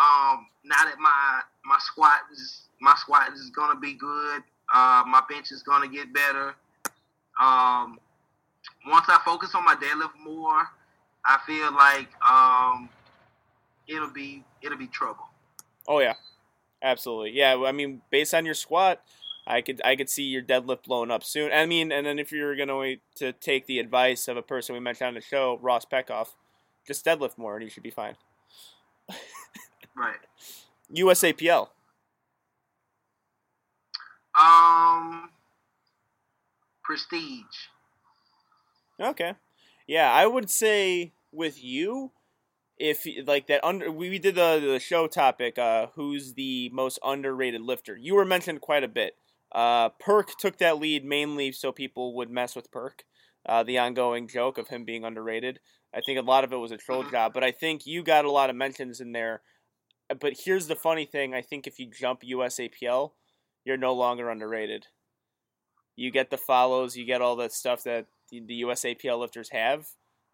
[0.00, 4.42] um, now that my my squat is my squat is gonna be good.
[4.72, 6.54] Uh, my bench is gonna get better.
[7.40, 7.98] Um,
[8.86, 10.68] once I focus on my deadlift more,
[11.24, 12.88] I feel like um,
[13.88, 15.28] it'll be it'll be trouble.
[15.88, 16.14] Oh yeah,
[16.82, 17.32] absolutely.
[17.32, 19.02] Yeah, I mean, based on your squat,
[19.46, 21.52] I could I could see your deadlift blowing up soon.
[21.52, 24.80] I mean, and then if you're gonna to take the advice of a person we
[24.80, 26.28] mentioned on the show, Ross Peckoff,
[26.86, 28.16] just deadlift more and you should be fine.
[29.96, 30.16] Right.
[30.94, 31.68] USAPL.
[34.38, 35.30] Um,
[36.84, 37.68] prestige.
[39.00, 39.34] Okay.
[39.86, 42.12] Yeah, I would say with you,
[42.78, 47.60] if like that under we did the the show topic, uh, who's the most underrated
[47.60, 47.96] lifter?
[47.96, 49.16] You were mentioned quite a bit.
[49.52, 53.04] Uh, Perk took that lead mainly so people would mess with Perk.
[53.44, 55.60] Uh, the ongoing joke of him being underrated.
[55.94, 57.10] I think a lot of it was a troll Mhm.
[57.10, 59.42] job, but I think you got a lot of mentions in there.
[60.20, 63.12] But here's the funny thing: I think if you jump USAPL,
[63.70, 64.88] you're no longer underrated.
[65.94, 69.86] You get the follows, you get all the stuff that the, USAPL lifters have,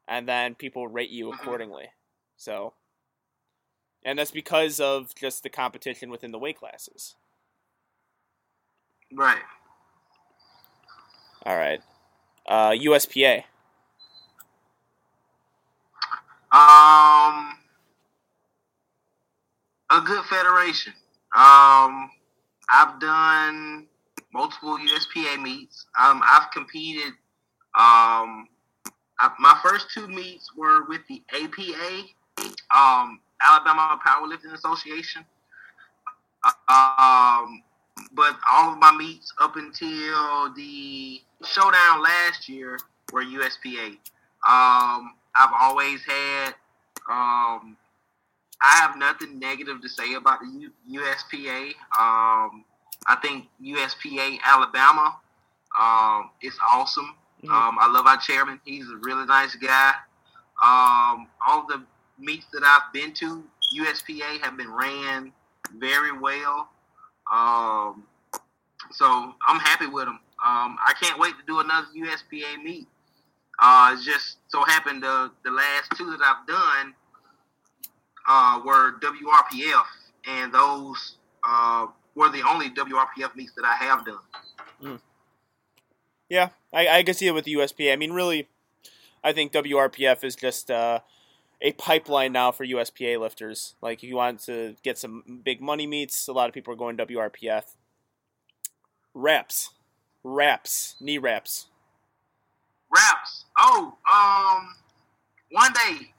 [0.08, 1.34] and then people rate you Mhm.
[1.34, 1.90] accordingly.
[2.38, 2.72] So,
[4.02, 7.16] and that's because of just the competition within the weight classes.
[9.12, 9.42] Right.
[11.44, 11.82] All right,
[12.46, 13.44] uh, USPA.
[16.52, 17.58] Um,
[19.90, 20.94] a good federation.
[21.34, 22.10] Um,
[22.70, 23.86] I've done
[24.32, 25.86] multiple USPA meets.
[26.00, 27.12] Um, I've competed.
[27.78, 28.48] Um,
[29.20, 35.24] I, my first two meets were with the APA, um, Alabama Powerlifting Association.
[36.68, 37.62] Um,
[38.12, 42.78] but all of my meets up until the showdown last year
[43.12, 43.88] were USPA.
[44.46, 46.54] Um, I've always had.
[47.10, 47.76] Um,
[48.62, 51.68] I have nothing negative to say about the U- USPA.
[51.98, 52.64] Um,
[53.06, 55.16] I think USPA Alabama
[55.78, 57.14] um, is awesome.
[57.44, 57.50] Mhm.
[57.50, 58.60] Um, I love our chairman.
[58.64, 59.90] He's a really nice guy.
[60.62, 61.84] Um, all the
[62.18, 63.44] meets that I've been to,
[63.76, 65.32] USPA have been ran
[65.74, 66.70] very well.
[67.30, 68.04] Um,
[68.92, 70.20] so I'm happy with them.
[70.44, 72.86] Um, I can't wait to do another USPA meet.
[73.58, 76.94] Uh, just so happened the the last two that I've done
[78.28, 79.84] uh, were WRPF,
[80.26, 81.16] and those
[81.46, 85.00] uh, were the only WRPF meets that I have done.
[86.28, 87.92] Yeah, I, I can see it with the USPA.
[87.92, 88.48] I mean, really,
[89.22, 91.00] I think WRPF is just uh,
[91.60, 93.74] a pipeline now for USPA lifters.
[93.80, 96.76] Like, if you want to get some big money meets, a lot of people are
[96.76, 97.64] going WRPF.
[99.14, 99.70] Wraps.
[100.24, 100.96] Wraps.
[101.00, 101.66] Knee wraps.
[102.94, 103.44] Raps.
[103.58, 104.74] Oh, um,
[105.50, 106.12] one day.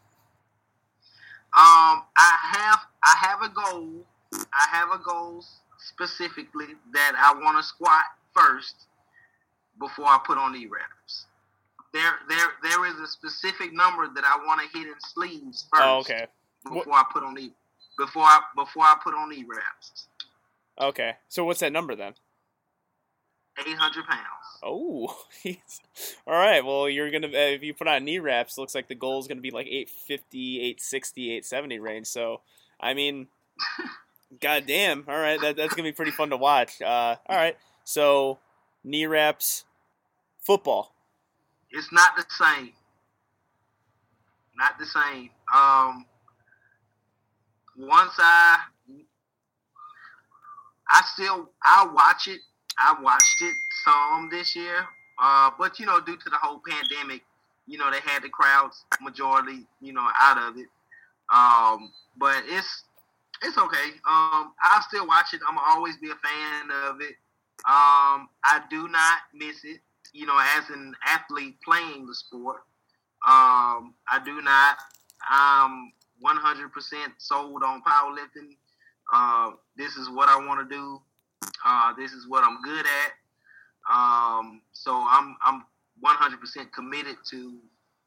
[1.57, 4.05] Um, I have I have a goal.
[4.33, 5.43] I have a goal
[5.79, 8.03] specifically that I want to squat
[8.35, 8.85] first
[9.79, 11.25] before I put on knee wraps.
[11.93, 15.83] There, there, there is a specific number that I want to hit in sleeves first
[15.83, 16.27] Oh, okay.
[16.63, 17.53] before I put on knee
[17.97, 20.07] before I before I put on knee wraps.
[20.79, 21.13] Okay.
[21.27, 22.13] So what's that number then?
[23.59, 24.21] Eight hundred pounds.
[24.63, 25.17] Oh,
[26.27, 26.63] all right.
[26.63, 29.27] Well, you're gonna uh, if you put on knee wraps, looks like the goal is
[29.27, 32.07] gonna be like 850, 860, 870 range.
[32.07, 32.41] So,
[32.79, 33.27] I mean,
[34.41, 35.05] goddamn.
[35.07, 36.81] All right, that, that's gonna be pretty fun to watch.
[36.81, 37.57] Uh, all right.
[37.83, 38.39] So,
[38.83, 39.65] knee wraps,
[40.43, 40.93] football.
[41.71, 42.73] It's not the same.
[44.57, 45.29] Not the same.
[45.53, 46.05] Um,
[47.77, 48.59] once I,
[50.89, 52.41] I still I watch it.
[52.79, 54.85] I watched it some this year,
[55.21, 57.23] uh, but you know, due to the whole pandemic,
[57.65, 60.67] you know, they had the crowds majority, you know, out of it.
[61.33, 62.83] Um, but it's
[63.43, 63.89] it's okay.
[64.09, 65.41] Um, I'll still watch it.
[65.47, 67.15] I'm always be a fan of it.
[67.65, 69.79] Um, I do not miss it.
[70.13, 72.61] You know, as an athlete playing the sport,
[73.27, 74.77] um, I do not.
[75.29, 75.91] I'm
[76.23, 76.69] 100%
[77.17, 78.55] sold on powerlifting.
[79.13, 81.01] Uh, this is what I want to do.
[81.65, 83.11] Uh, this is what I'm good at.
[83.93, 85.63] Um, so I'm I'm
[86.03, 87.57] 100% committed to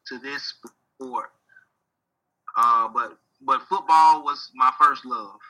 [0.08, 0.54] to this
[0.96, 1.30] sport.
[2.56, 5.40] Uh, but but football was my first love.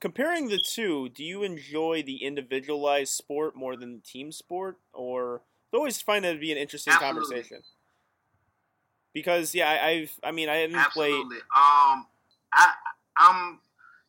[0.00, 5.42] Comparing the two, do you enjoy the individualized sport more than the team sport, or
[5.72, 7.20] I always find that to be an interesting Absolutely.
[7.20, 7.62] conversation?
[9.12, 11.12] Because yeah, I, I've I mean I play.
[11.12, 11.36] Absolutely.
[11.36, 12.06] Um,
[12.54, 12.72] I
[13.18, 13.60] I'm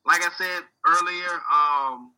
[0.06, 1.42] like I said earlier.
[1.52, 2.14] Um,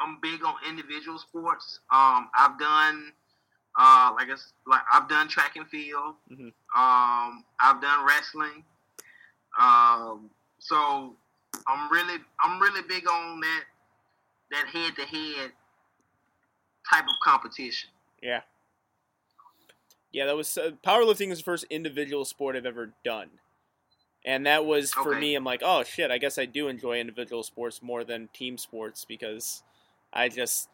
[0.00, 1.80] I'm big on individual sports.
[1.92, 3.12] Um, I've done
[3.78, 6.14] uh like I, like I've done track and field.
[6.30, 6.52] Mhm.
[6.76, 8.64] Um, I've done wrestling.
[9.58, 11.16] Um, so
[11.66, 13.64] I'm really I'm really big on that
[14.50, 15.52] that head to head
[16.90, 17.90] type of competition.
[18.22, 18.42] Yeah.
[20.12, 23.30] Yeah, that was uh, powerlifting is the first individual sport I've ever done.
[24.24, 25.20] And that was for Okay.
[25.20, 28.56] me I'm like, "Oh shit, I guess I do enjoy individual sports more than team
[28.56, 29.62] sports because
[30.14, 30.68] I just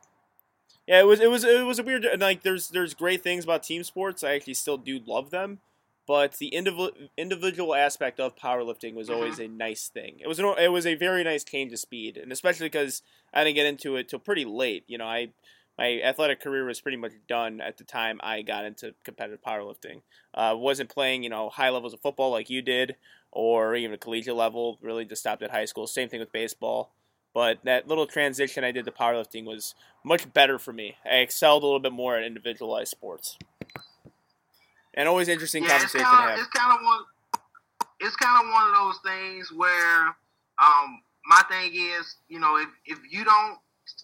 [0.86, 3.44] Yeah, it was it was it was a weird and, like there's there's great things
[3.44, 4.24] about team sports.
[4.24, 5.60] I actually still do love them,
[6.06, 10.16] but the individual individual aspect of powerlifting was always a nice thing.
[10.20, 13.02] It was an, it was a very nice change of speed, and especially because
[13.32, 14.84] I didn't get into it till pretty late.
[14.88, 15.28] You know, I
[15.78, 20.02] my athletic career was pretty much done at the time I got into competitive powerlifting.
[20.34, 22.96] Uh, wasn't playing, you know, high levels of football like you did,
[23.32, 24.78] or even a collegiate level.
[24.82, 25.86] Really, just stopped at high school.
[25.86, 26.92] Same thing with baseball.
[27.32, 29.74] But that little transition I did to powerlifting was
[30.04, 30.96] much better for me.
[31.04, 33.38] I excelled a little bit more at individualized sports,
[34.94, 36.38] and always interesting yeah, it's conversation kind to of have.
[36.40, 37.00] it's kind of one
[38.00, 40.06] it's kind of one of those things where
[40.62, 43.58] um my thing is you know if if you don't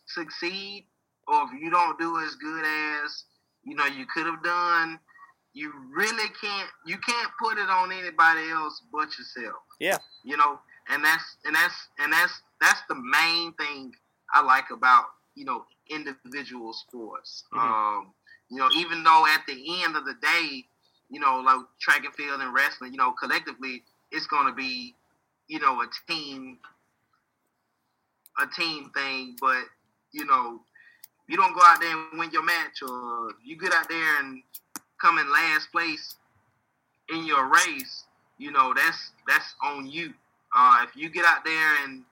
[0.07, 0.87] succeed
[1.27, 3.25] or if you don't do as good as
[3.65, 4.99] you know you could have done
[5.55, 9.97] you really can't you can't put it on anybody else but yourself Yeah.
[10.25, 10.59] you know
[10.91, 13.93] and that's and that's and that's that's the main thing
[14.35, 15.05] i like about
[15.35, 17.59] you know individual sports Mhm.
[17.61, 18.15] um
[18.51, 20.67] you know even though at the end of the day
[21.09, 24.95] you know, like track and field and wrestling, you know, collectively, it's going to be,
[25.49, 26.59] you know, a team,
[28.41, 29.37] a team thing.
[29.41, 29.65] But
[30.13, 30.61] you know,
[31.29, 34.43] you don't go out there and win your match, or you get out there and
[35.01, 36.17] come in last place
[37.11, 38.05] in your race.
[38.39, 40.13] You know, that's that's on you.
[40.57, 42.03] Uh, if you get out there and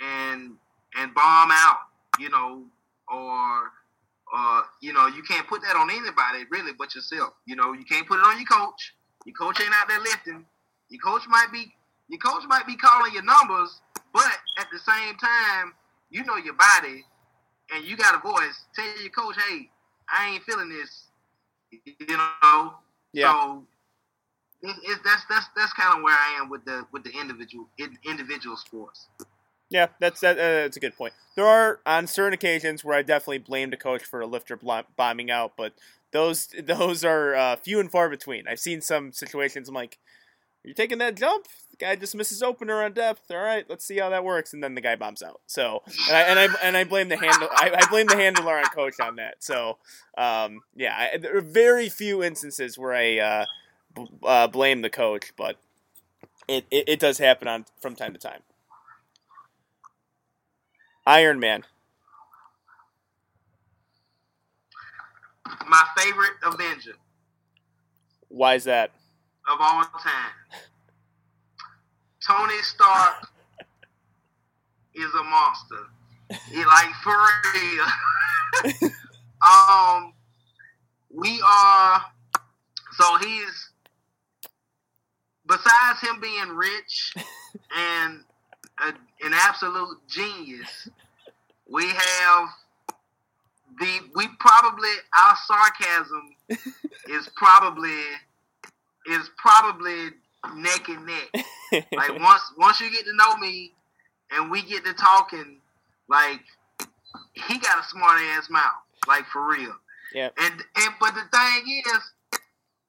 [0.00, 0.52] and
[0.96, 1.78] and bomb out,
[2.18, 2.64] you know,
[3.12, 3.70] or
[4.34, 7.32] uh, you know, you can't put that on anybody really but yourself.
[7.46, 8.94] You know, you can't put it on your coach.
[9.24, 10.44] Your coach ain't out there lifting.
[10.90, 11.72] Your coach might be
[12.08, 13.80] your coach might be calling your numbers,
[14.12, 15.74] but at the same time,
[16.10, 17.04] you know your body
[17.74, 18.64] and you got a voice.
[18.74, 19.70] Tell your coach, hey,
[20.08, 21.04] I ain't feeling this.
[21.70, 22.74] You know?
[23.12, 23.32] Yeah.
[23.32, 23.64] So
[24.62, 28.56] that's that's that's kind of where I am with the with the individual in, individual
[28.56, 29.08] sports.
[29.70, 31.12] Yeah, that's that, uh, that's a good point.
[31.36, 34.58] There are on certain occasions where I definitely blamed a coach for a lifter
[34.96, 35.74] bombing out, but
[36.12, 38.48] those those are uh, few and far between.
[38.48, 39.68] I've seen some situations.
[39.68, 39.98] I'm like,
[40.64, 41.46] you're taking that jump.
[41.72, 43.30] The guy just misses opener on depth.
[43.30, 45.40] All right, let's see how that works, and then the guy bombs out.
[45.46, 47.48] So, and I and I, and I blame the handle.
[47.52, 49.36] I, I blame the handler on coach on that.
[49.44, 49.78] So,
[50.18, 53.46] um, yeah, I, there are very few instances where I uh,
[53.94, 55.56] b- uh, blame the coach, but
[56.48, 58.40] it, it, it does happen on from time to time.
[61.08, 61.64] Iron Man.
[65.66, 66.96] My favorite Avenger
[68.28, 68.90] Why is that?
[69.50, 70.32] of all time.
[72.26, 73.26] Tony Stark
[74.94, 75.86] is a monster.
[76.50, 77.16] He like for
[77.54, 78.90] real.
[79.40, 80.12] um,
[81.10, 82.02] we are.
[82.98, 83.70] So he's
[85.46, 87.14] besides him being rich
[87.74, 88.24] and
[88.84, 88.88] a,
[89.26, 90.88] an absolute genius.
[91.70, 92.48] We have
[93.78, 94.88] the we probably
[95.22, 96.34] our sarcasm
[97.08, 98.00] is probably
[99.10, 100.10] is probably
[100.54, 101.46] neck and neck.
[101.92, 103.72] Like once once you get to know me
[104.30, 105.58] and we get to talking,
[106.08, 106.40] like
[107.34, 108.62] he got a smart ass mouth,
[109.06, 109.74] like for real.
[110.14, 110.30] Yeah.
[110.38, 112.40] And and but the thing is,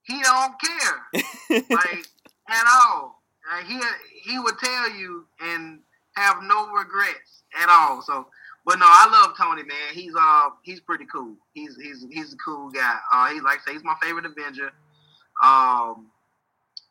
[0.03, 2.05] he don't care like
[2.49, 3.18] at all.
[3.51, 3.79] Uh, he
[4.23, 5.79] he would tell you and
[6.15, 8.01] have no regrets at all.
[8.01, 8.27] So,
[8.65, 9.93] but no, I love Tony, man.
[9.93, 11.35] He's uh he's pretty cool.
[11.53, 12.97] He's he's he's a cool guy.
[13.11, 14.71] Uh, he like I say he's my favorite Avenger.
[15.41, 16.07] Um,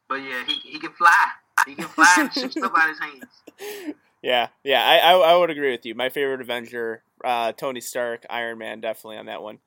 [0.09, 1.27] but yeah, he he can fly.
[1.67, 3.95] He can fly and shoot stuff out his hands.
[4.21, 5.95] Yeah, yeah, I, I I would agree with you.
[5.95, 9.61] My favorite Avenger, uh, Tony Stark, Iron Man, definitely on that one.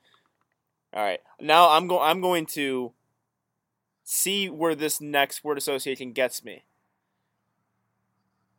[0.93, 2.01] All right, now I'm going.
[2.01, 2.91] I'm going to
[4.03, 6.63] see where this next word association gets me.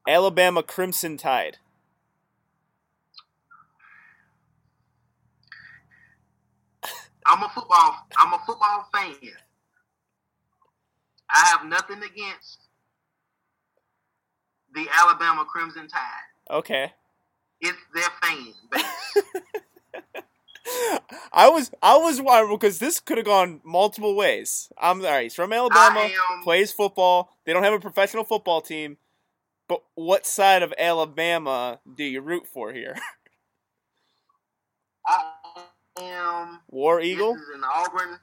[0.06, 1.58] Alabama Crimson Tide.
[7.26, 7.96] I'm a football.
[8.18, 9.14] I'm a football fan.
[11.30, 12.58] I have nothing against
[14.74, 16.00] the Alabama Crimson Tide.
[16.50, 16.92] Okay.
[17.60, 18.84] It's their fan base.
[21.32, 24.70] I was I was wondering because this could have gone multiple ways.
[24.78, 25.24] I'm all right.
[25.24, 27.36] He's from Alabama, am- plays football.
[27.44, 28.96] They don't have a professional football team,
[29.72, 32.94] but what side of Alabama do you root for here?
[35.06, 35.32] I
[35.98, 36.60] am.
[36.68, 38.18] War Eagle This is an Auburn,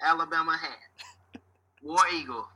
[0.00, 1.40] Alabama hat.
[1.82, 2.46] War Eagle.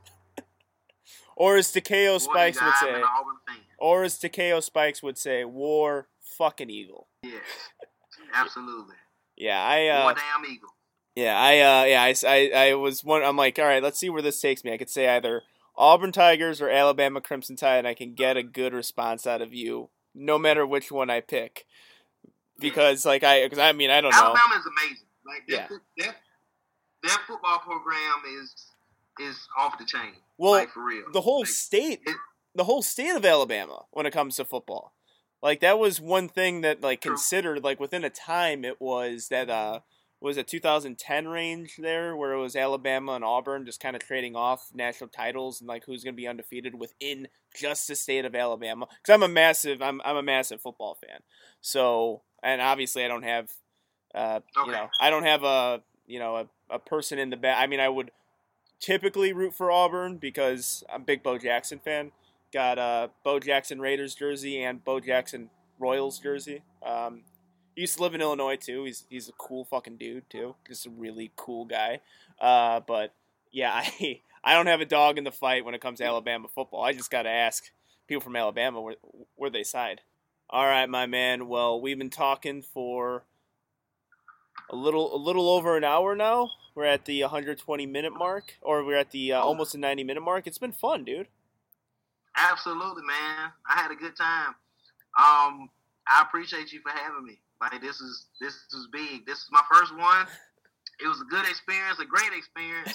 [1.35, 2.67] or as Takeo Spikes Eagle.
[2.67, 3.57] would say, an Auburn fan.
[3.77, 6.07] or as Takeo Spikes would say, War
[6.37, 7.07] fucking Eagle.
[7.23, 7.41] Yes,
[8.33, 8.95] absolutely.
[9.35, 10.69] Yeah, I War uh, damn Eagle.
[11.17, 13.21] yeah, I uh, yeah, I, I, I was one.
[13.21, 14.71] I'm like, all right, let's see where this takes me.
[14.71, 15.43] I could say either
[15.79, 19.53] Auburn Tigers or Alabama Crimson Tide, and I can get a good response out of
[19.53, 21.65] you, no matter which one I pick.
[22.59, 24.17] Because like I, because I mean I don't know.
[24.17, 25.07] Alabama is amazing.
[25.25, 25.67] Like Yeah.
[25.69, 26.15] their, their,
[27.03, 28.53] their football program is
[29.19, 30.13] is off the chain.
[30.37, 31.03] Well, like for real.
[31.13, 32.15] the whole Like, state it-
[32.55, 34.93] the whole state of Alabama when it comes to football.
[35.41, 39.49] Like that was one thing that like considered like within a time it was that
[39.49, 39.79] uh
[40.21, 44.35] was it 2010 range there where it was Alabama and Auburn just kind of trading
[44.35, 48.35] off national titles and like who's going to be undefeated within just the state of
[48.35, 51.21] Alabama cuz I'm a massive I'm I'm a massive football fan.
[51.61, 53.51] So, and obviously I don't have
[54.13, 57.57] uh you know, I don't have a, you know, a, a person in the back.
[57.59, 58.11] I mean, I would
[58.79, 62.11] typically root for Auburn because I'm a big Bo Jackson fan.
[62.51, 66.63] Got a Bo Jackson Raiders jersey and Bo Jackson Royals jersey.
[66.85, 67.23] Um,
[67.79, 68.83] he used to live in Illinois too.
[68.83, 70.55] He's he's a cool fucking dude too.
[70.67, 72.01] Just a really cool guy.
[72.37, 73.13] Uh, but
[73.53, 76.49] yeah, I I don't have a dog in the fight when it comes to Alabama
[76.49, 76.83] football.
[76.83, 77.71] I just got to ask
[78.05, 78.95] people from Alabama where
[79.35, 80.01] where they side.
[80.49, 81.47] All right, my man.
[81.47, 83.23] Well, we've been talking for
[84.69, 86.49] a little a little over an hour now.
[86.75, 90.21] We're at the 120 minute mark, or we're at the uh, almost the 90 minute
[90.21, 90.47] mark.
[90.47, 91.27] It's been fun, dude.
[92.35, 93.53] Absolutely, man.
[93.65, 94.55] I had a good time.
[95.17, 95.69] Um,
[96.05, 97.39] I appreciate you for having me.
[97.61, 99.25] Like this is this is big.
[99.25, 100.25] This is my first one.
[101.03, 102.93] It was a good experience, a great experience.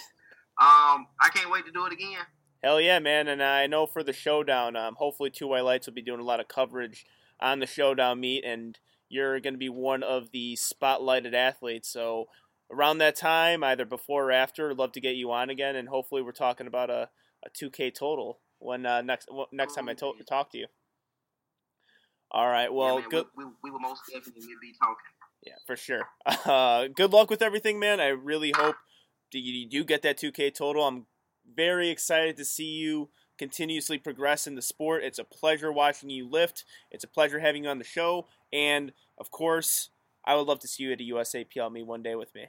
[0.60, 2.20] Um, I can't wait to do it again.
[2.62, 3.28] Hell yeah, man!
[3.28, 6.24] And I know for the showdown, um, hopefully Two White Lights will be doing a
[6.24, 7.04] lot of coverage
[7.40, 8.78] on the showdown meet, and
[9.08, 11.88] you're going to be one of the spotlighted athletes.
[11.88, 12.28] So
[12.70, 15.88] around that time, either before or after, I'd love to get you on again, and
[15.88, 17.08] hopefully we're talking about a,
[17.44, 20.66] a 2K total when uh, next next time I to- talk to you.
[22.34, 23.26] All right, well, yeah, man, good.
[23.36, 24.96] We, we, we will most definitely be talking.
[25.46, 26.02] Yeah, for sure.
[26.44, 28.00] Uh, good luck with everything, man.
[28.00, 28.74] I really hope
[29.32, 30.84] you do get that 2K total.
[30.84, 31.06] I'm
[31.54, 33.08] very excited to see you
[33.38, 35.04] continuously progress in the sport.
[35.04, 36.64] It's a pleasure watching you lift.
[36.90, 38.26] It's a pleasure having you on the show.
[38.52, 39.90] And, of course,
[40.24, 42.46] I would love to see you at a USAPL meet one day with me.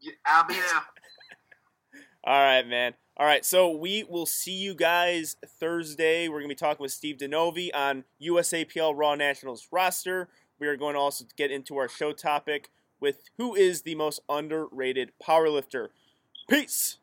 [0.00, 0.62] Yeah, I'll be there.
[2.24, 2.94] All right, man.
[3.22, 6.26] All right, so we will see you guys Thursday.
[6.26, 10.28] We're going to be talking with Steve Denovi on USAPL Raw Nationals roster.
[10.58, 14.22] We are going to also get into our show topic with who is the most
[14.28, 15.90] underrated powerlifter.
[16.50, 16.98] Peace.